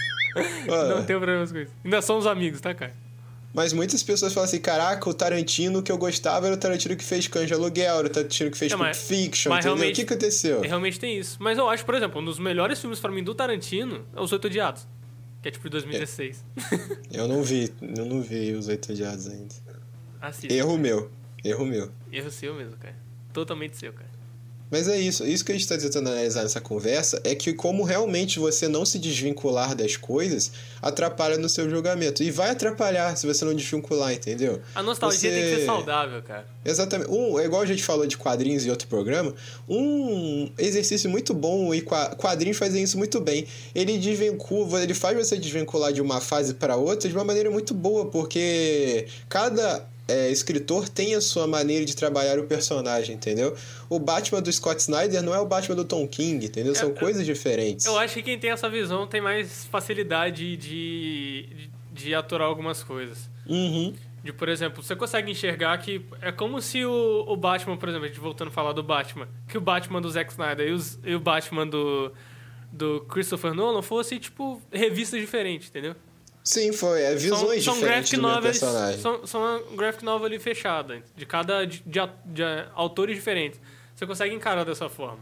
Ó, 0.67 0.85
Não 0.97 1.05
tenho 1.05 1.19
problemas 1.19 1.51
com 1.51 1.59
isso. 1.59 1.71
Ainda 1.83 2.01
somos 2.01 2.25
amigos, 2.27 2.59
tá, 2.61 2.73
cara? 2.73 2.93
Mas 3.53 3.71
muitas 3.71 4.03
pessoas 4.03 4.33
falam 4.33 4.47
assim: 4.49 4.59
caraca, 4.59 5.09
o 5.09 5.13
Tarantino 5.13 5.81
que 5.81 5.89
eu 5.91 5.97
gostava 5.97 6.45
era 6.47 6.55
o 6.55 6.57
Tarantino 6.59 6.95
que 6.95 7.03
fez 7.05 7.25
Cães 7.27 7.47
de 7.47 7.53
Aluguel, 7.53 7.99
era 7.99 8.07
o 8.07 8.09
Tarantino 8.09 8.51
que 8.51 8.57
fez 8.57 8.71
É, 8.71 8.75
Pulp 8.75 8.87
mas- 8.87 8.97
Fiction, 9.07 9.49
mas 9.49 9.65
entendeu? 9.65 9.89
O 9.89 9.93
que 9.93 10.01
aconteceu? 10.01 10.61
Realmente 10.61 10.99
tem 10.99 11.17
isso. 11.17 11.37
Mas 11.39 11.57
eu 11.57 11.69
acho, 11.69 11.85
por 11.85 11.95
exemplo, 11.95 12.19
um 12.21 12.25
dos 12.25 12.37
melhores 12.37 12.79
filmes 12.81 12.99
pra 12.99 13.09
mim 13.11 13.23
do 13.23 13.33
Tarantino 13.33 14.05
é 14.13 14.19
Os 14.19 14.31
Oito 14.33 14.47
Odiados. 14.47 14.85
Que 15.41 15.47
é 15.49 15.51
tipo 15.51 15.63
de 15.65 15.69
2016. 15.71 16.43
Eu 17.11 17.27
não 17.29 17.43
vi, 17.43 17.71
eu 17.95 18.03
não 18.05 18.21
vi 18.21 18.51
os 18.53 18.67
Oito 18.67 18.91
Odiados 18.91 19.27
ainda. 19.27 19.55
Assista. 20.21 20.53
Erro 20.53 20.77
meu, 20.77 21.09
erro 21.43 21.65
meu. 21.65 21.91
Erro 22.11 22.31
seu 22.31 22.55
mesmo, 22.55 22.75
cara. 22.77 22.95
Totalmente 23.31 23.77
seu, 23.77 23.93
cara. 23.93 24.09
Mas 24.71 24.87
é 24.87 24.97
isso, 24.99 25.23
isso 25.25 25.45
que 25.45 25.51
a 25.51 25.55
gente 25.55 25.61
está 25.63 25.77
tentando 25.77 26.09
analisar 26.09 26.41
nessa 26.43 26.59
conversa 26.59 27.21
é 27.23 27.35
que 27.35 27.53
como 27.53 27.83
realmente 27.83 28.39
você 28.39 28.67
não 28.67 28.83
se 28.83 28.97
desvincular 28.97 29.75
das 29.75 29.95
coisas 29.95 30.51
atrapalha 30.81 31.37
no 31.37 31.47
seu 31.47 31.69
julgamento. 31.69 32.23
E 32.23 32.31
vai 32.31 32.49
atrapalhar 32.49 33.15
se 33.15 33.27
você 33.27 33.45
não 33.45 33.53
desvincular, 33.53 34.11
entendeu? 34.13 34.59
A 34.73 34.81
nostalgia 34.81 35.29
Você- 35.29 35.29
tem 35.29 35.49
que 35.53 35.59
ser 35.61 35.65
saudável, 35.65 36.21
cara. 36.23 36.45
Exatamente. 36.65 37.11
Um, 37.11 37.39
é 37.39 37.45
igual 37.45 37.61
a 37.61 37.65
gente 37.65 37.83
falou 37.83 38.07
de 38.07 38.17
quadrinhos 38.17 38.65
em 38.65 38.69
outro 38.71 38.87
programa, 38.87 39.33
um 39.69 40.49
exercício 40.57 41.09
muito 41.09 41.33
bom 41.33 41.73
e 41.73 41.81
qua- 41.81 42.15
quadrinhos 42.15 42.57
fazem 42.57 42.81
isso 42.83 42.97
muito 42.97 43.19
bem. 43.21 43.45
Ele 43.73 43.97
desvincula, 43.97 44.81
ele 44.81 44.93
faz 44.93 45.15
você 45.15 45.37
desvincular 45.37 45.93
de 45.93 46.01
uma 46.01 46.19
fase 46.19 46.55
para 46.55 46.75
outra 46.75 47.07
de 47.07 47.15
uma 47.15 47.23
maneira 47.23 47.51
muito 47.51 47.73
boa, 47.73 48.07
porque 48.07 49.05
cada 49.29 49.85
é, 50.07 50.29
escritor 50.29 50.87
tem 50.89 51.15
a 51.15 51.21
sua 51.21 51.47
maneira 51.47 51.83
de 51.85 51.95
trabalhar 51.95 52.37
o 52.39 52.43
personagem, 52.45 53.15
entendeu? 53.15 53.55
O 53.89 53.97
Batman 53.99 54.41
do 54.41 54.51
Scott 54.51 54.79
Snyder 54.81 55.21
não 55.23 55.33
é 55.33 55.39
o 55.39 55.45
Batman 55.45 55.75
do 55.75 55.85
Tom 55.85 56.07
King, 56.07 56.45
entendeu? 56.45 56.75
São 56.75 56.89
É, 56.91 56.93
coisas 56.93 57.25
diferentes. 57.25 57.85
Eu 57.85 57.97
acho 57.97 58.13
que 58.15 58.21
quem 58.23 58.37
tem 58.39 58.51
essa 58.51 58.69
visão 58.69 59.07
tem 59.07 59.19
mais 59.21 59.65
facilidade 59.65 60.55
de, 60.57 61.47
de, 61.47 61.69
de 61.91 62.13
aturar 62.15 62.47
algumas 62.47 62.83
coisas. 62.83 63.29
Uhum. 63.47 63.93
De, 64.23 64.33
por 64.33 64.49
exemplo, 64.49 64.81
você 64.81 64.95
consegue 64.95 65.29
enxergar 65.31 65.77
que 65.77 66.03
é 66.21 66.31
como 66.31 66.59
se 66.61 66.83
o, 66.83 67.25
o 67.27 67.35
Batman, 67.37 67.77
por 67.77 67.89
exemplo, 67.89 68.05
a 68.05 68.07
gente 68.07 68.19
voltando 68.19 68.47
a 68.47 68.51
falar 68.51 68.73
do 68.73 68.81
Batman, 68.81 69.27
que 69.47 69.57
o 69.57 69.61
Batman 69.61 70.01
do 70.01 70.09
Zack 70.09 70.31
Snyder 70.31 70.67
e, 70.67 70.71
os- 70.71 70.99
e 71.03 71.13
o 71.13 71.19
Batman 71.19 71.67
do, 71.67 72.11
do 72.71 73.01
Christopher 73.01 73.53
Nolan 73.53 73.83
fossem, 73.83 74.17
tipo, 74.17 74.59
revistas 74.71 75.19
diferentes, 75.21 75.69
entendeu? 75.69 75.95
Sim, 76.45 76.71
foi. 76.71 77.01
É 77.01 77.15
visões 77.15 77.63
são, 77.63 77.73
são 77.73 77.81
diferentes 77.81 78.11
graphic 78.11 78.17
novels, 78.17 78.59
personagem. 78.59 79.01
são, 79.01 79.25
são 79.25 79.41
uma 79.41 79.75
graphic 79.75 80.05
novel 80.05 80.27
ali 80.27 80.39
fechada, 80.39 81.01
de 81.17 81.25
cada 81.25 81.65
de, 81.65 81.81
de, 81.83 81.99
de 82.25 82.43
autores 82.75 83.15
diferentes. 83.15 83.59
Você 83.95 84.05
consegue 84.05 84.35
encarar 84.35 84.63
dessa 84.63 84.87
forma. 84.87 85.19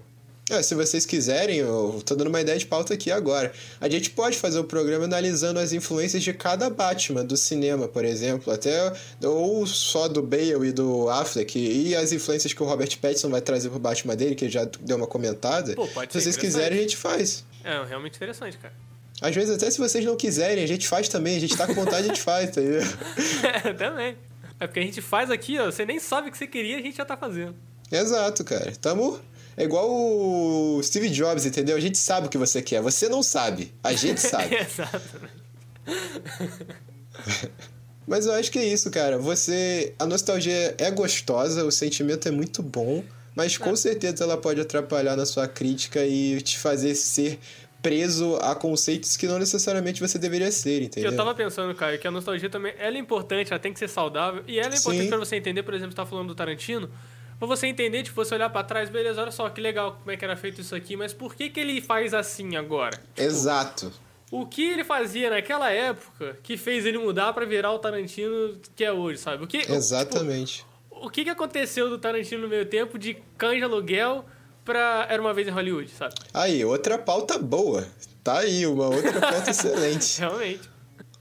É, 0.50 0.62
se 0.62 0.76
vocês 0.76 1.06
quiserem, 1.06 1.60
eu 1.60 2.02
tô 2.06 2.16
dando 2.16 2.28
uma 2.28 2.42
ideia 2.42 2.60
de 2.60 2.66
pauta 2.66 2.94
aqui 2.94 3.10
agora. 3.10 3.54
A 3.80 3.88
gente 3.88 4.10
pode 4.10 4.38
fazer 4.38 4.60
o 4.60 4.66
programa 4.66 5.06
analisando 5.06 5.58
as 5.58 5.72
influências 5.72 6.22
de 6.22 6.34
cada 6.34 6.70
Batman 6.70 7.24
do 7.24 7.38
cinema, 7.38 7.88
por 7.88 8.04
exemplo, 8.04 8.52
até 8.52 8.92
ou 9.24 9.66
só 9.66 10.10
do 10.10 10.22
Bale 10.22 10.68
e 10.68 10.72
do 10.74 11.10
Affleck 11.10 11.58
e 11.58 11.96
as 11.96 12.12
influências 12.12 12.52
que 12.52 12.62
o 12.62 12.66
Robert 12.66 13.00
Pattinson 13.00 13.30
vai 13.30 13.40
trazer 13.40 13.70
pro 13.70 13.80
Batman 13.80 14.18
dele, 14.18 14.36
que 14.36 14.44
ele 14.44 14.52
já 14.52 14.66
deu 14.82 14.98
uma 14.98 15.08
comentada. 15.08 15.74
Pô, 15.76 15.88
pode 15.88 16.12
se 16.12 16.20
vocês 16.20 16.36
quiserem, 16.36 16.78
a 16.78 16.82
gente 16.82 16.98
faz. 16.98 17.46
É 17.64 17.82
realmente 17.86 18.18
interessante, 18.18 18.58
cara. 18.58 18.74
Às 19.22 19.36
vezes 19.36 19.56
até 19.56 19.70
se 19.70 19.78
vocês 19.78 20.04
não 20.04 20.18
quiserem, 20.18 20.64
a 20.64 20.68
gente 20.68 20.88
faz 20.88 21.08
também, 21.08 21.38
a 21.38 21.40
gente 21.40 21.56
tá 21.56 21.66
com 21.66 21.74
vontade, 21.74 22.06
a 22.06 22.08
gente 22.08 22.22
faz, 22.22 22.50
entendeu? 22.50 22.82
É, 23.64 23.74
também. 23.74 24.18
É 24.60 24.68
porque 24.68 24.80
a 24.80 24.84
gente 24.84 25.02
faz 25.02 25.30
aqui, 25.30 25.60
ó, 25.60 25.66
você 25.66 25.86
nem 25.86 26.00
sabe 26.00 26.30
o 26.30 26.32
que 26.32 26.38
você 26.38 26.48
queria, 26.48 26.78
a 26.78 26.82
gente 26.82 26.98
já 26.98 27.06
tá 27.06 27.16
fazendo. 27.18 27.56
Exato, 27.92 28.44
cara. 28.44 28.74
Tamo 28.82 29.20
é 29.56 29.64
igual 29.64 29.88
o 29.90 30.82
Steve 30.82 31.10
Jobs, 31.10 31.46
entendeu? 31.46 31.76
A 31.76 31.80
gente 31.80 31.98
sabe 31.98 32.28
o 32.28 32.30
que 32.30 32.38
você 32.38 32.62
quer, 32.62 32.82
você 32.82 33.08
não 33.08 33.22
sabe, 33.22 33.74
a 33.84 33.94
gente 33.94 34.20
sabe. 34.22 34.56
Exatamente. 34.56 35.44
Mas 38.06 38.26
eu 38.26 38.34
acho 38.34 38.52
que 38.52 38.60
é 38.60 38.66
isso, 38.66 38.90
cara. 38.92 39.18
Você. 39.18 39.94
A 39.98 40.06
nostalgia 40.06 40.76
é 40.78 40.92
gostosa, 40.92 41.64
o 41.64 41.72
sentimento 41.72 42.28
é 42.28 42.32
muito 42.32 42.62
bom, 42.62 43.02
mas 43.34 43.58
com 43.58 43.74
certeza 43.78 44.26
ela 44.26 44.36
pode 44.36 44.60
atrapalhar 44.60 45.16
na 45.16 45.26
sua 45.26 45.48
crítica 45.48 46.06
e 46.06 46.42
te 46.42 46.60
fazer 46.60 46.96
ser 46.96 47.40
preso 47.84 48.38
a 48.38 48.56
conceitos 48.56 49.18
que 49.18 49.28
não 49.28 49.38
necessariamente 49.38 50.00
você 50.00 50.18
deveria 50.18 50.50
ser, 50.52 50.82
entendeu? 50.82 51.12
Eu 51.12 51.18
tava 51.18 51.36
pensando, 51.36 51.76
cara, 51.76 51.98
que 51.98 52.08
a 52.08 52.12
nostalgia 52.12 52.50
também 52.50 52.74
ela 52.80 52.96
é 52.96 53.00
importante, 53.00 53.52
ela 53.52 53.60
tem 53.60 53.74
que 53.74 53.78
ser 53.78 53.90
saudável. 53.90 54.42
E 54.48 54.58
ela 54.58 54.74
é 54.74 54.78
importante 54.78 55.04
Sim. 55.04 55.10
pra 55.10 55.18
você 55.18 55.36
entender, 55.36 55.64
por 55.64 55.74
exemplo, 55.74 55.92
você 55.92 55.98
tá 55.98 56.06
falando 56.06 56.30
do 56.30 56.36
Tarantino. 56.36 56.90
Pra 57.38 57.46
você 57.46 57.68
entender, 57.68 58.04
tipo, 58.04 58.16
você 58.16 58.34
olhar 58.36 58.50
pra 58.50 58.64
trás, 58.64 58.90
beleza, 58.90 59.22
olha 59.22 59.32
só 59.32 59.50
que 59.50 59.60
legal 59.60 59.98
como 60.00 60.10
é 60.12 60.16
que 60.16 60.24
era 60.24 60.38
feito 60.38 60.62
isso 60.62 60.74
aqui, 60.74 60.96
mas 60.96 61.12
por 61.12 61.36
que 61.36 61.50
que 61.50 61.60
ele 61.60 61.82
faz 61.82 62.14
assim 62.14 62.56
agora? 62.56 62.98
Exato. 63.18 63.92
O 64.32 64.46
que 64.48 64.64
ele 64.64 64.86
fazia 64.86 65.30
naquela 65.30 65.70
época 65.70 66.38
que 66.42 66.56
fez 66.56 66.86
ele 66.86 66.98
mudar 66.98 67.34
pra 67.34 67.46
virar 67.46 67.74
o 67.74 67.80
Tarantino 67.80 68.58
que 68.76 68.84
é 68.86 68.94
hoje, 68.94 69.20
sabe? 69.20 69.44
O 69.44 69.48
que, 69.48 69.60
tipo, 69.60 69.74
Exatamente. 69.74 70.66
o 70.90 71.10
que 71.10 71.26
que 71.26 71.30
aconteceu 71.30 71.90
do 71.90 71.98
Tarantino 71.98 72.44
no 72.44 72.48
meio 72.48 72.66
tempo 72.66 72.98
de 72.98 73.14
de 73.14 73.64
aluguel 73.64 74.26
pra 74.64 75.08
Era 75.10 75.22
Uma 75.22 75.34
Vez 75.34 75.48
em 75.48 75.52
Hollywood, 75.52 75.92
sabe? 75.92 76.16
Aí, 76.34 76.64
outra 76.64 76.98
pauta 76.98 77.38
boa. 77.38 77.86
Tá 78.24 78.40
aí, 78.40 78.66
uma 78.66 78.88
outra 78.88 79.20
pauta 79.20 79.50
excelente. 79.52 80.20
Realmente. 80.20 80.70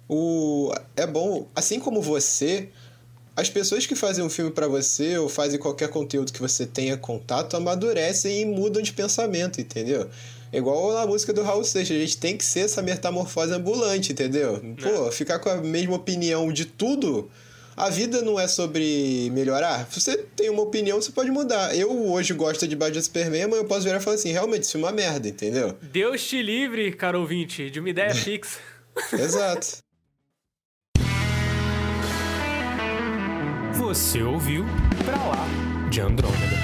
O 0.08 0.72
é 0.96 1.06
bom, 1.06 1.48
assim 1.54 1.80
como 1.80 2.02
você, 2.02 2.68
as 3.34 3.48
pessoas 3.48 3.86
que 3.86 3.94
fazem 3.94 4.24
um 4.24 4.28
filme 4.28 4.50
pra 4.50 4.68
você 4.68 5.16
ou 5.16 5.28
fazem 5.28 5.58
qualquer 5.58 5.88
conteúdo 5.88 6.32
que 6.32 6.40
você 6.40 6.66
tenha 6.66 6.96
contato 6.96 7.56
amadurecem 7.56 8.42
e 8.42 8.44
mudam 8.44 8.82
de 8.82 8.92
pensamento, 8.92 9.60
entendeu? 9.60 10.08
Igual 10.52 10.98
a 10.98 11.06
música 11.06 11.32
do 11.32 11.42
Raul 11.42 11.64
Seixas, 11.64 11.96
a 11.96 12.00
gente 12.00 12.18
tem 12.18 12.36
que 12.36 12.44
ser 12.44 12.60
essa 12.60 12.82
metamorfose 12.82 13.54
ambulante, 13.54 14.12
entendeu? 14.12 14.62
Pô, 14.82 15.10
ficar 15.10 15.38
com 15.38 15.48
a 15.48 15.56
mesma 15.56 15.96
opinião 15.96 16.52
de 16.52 16.66
tudo, 16.66 17.30
a 17.82 17.90
vida 17.90 18.22
não 18.22 18.38
é 18.38 18.46
sobre 18.46 19.28
melhorar. 19.32 19.88
Se 19.90 20.00
você 20.00 20.16
tem 20.16 20.48
uma 20.48 20.62
opinião, 20.62 21.02
você 21.02 21.10
pode 21.10 21.32
mudar. 21.32 21.76
Eu 21.76 21.90
hoje 22.12 22.32
gosto 22.32 22.68
de 22.68 22.76
Batman 22.76 23.02
Superman, 23.02 23.48
mas 23.48 23.58
eu 23.58 23.64
posso 23.64 23.82
virar 23.82 23.96
e 23.96 24.00
falar 24.00 24.14
assim, 24.14 24.30
realmente, 24.30 24.62
isso 24.62 24.76
é 24.76 24.80
uma 24.80 24.92
merda, 24.92 25.28
entendeu? 25.28 25.76
Deus 25.82 26.24
te 26.24 26.40
livre, 26.40 26.92
caro 26.92 27.18
ouvinte, 27.18 27.70
de 27.70 27.80
uma 27.80 27.90
ideia 27.90 28.14
fixa. 28.14 28.60
Exato. 29.12 29.78
Você 33.74 34.22
ouviu 34.22 34.64
Pra 35.04 35.16
Lá 35.16 35.88
de 35.90 36.00
Andrômeda. 36.00 36.61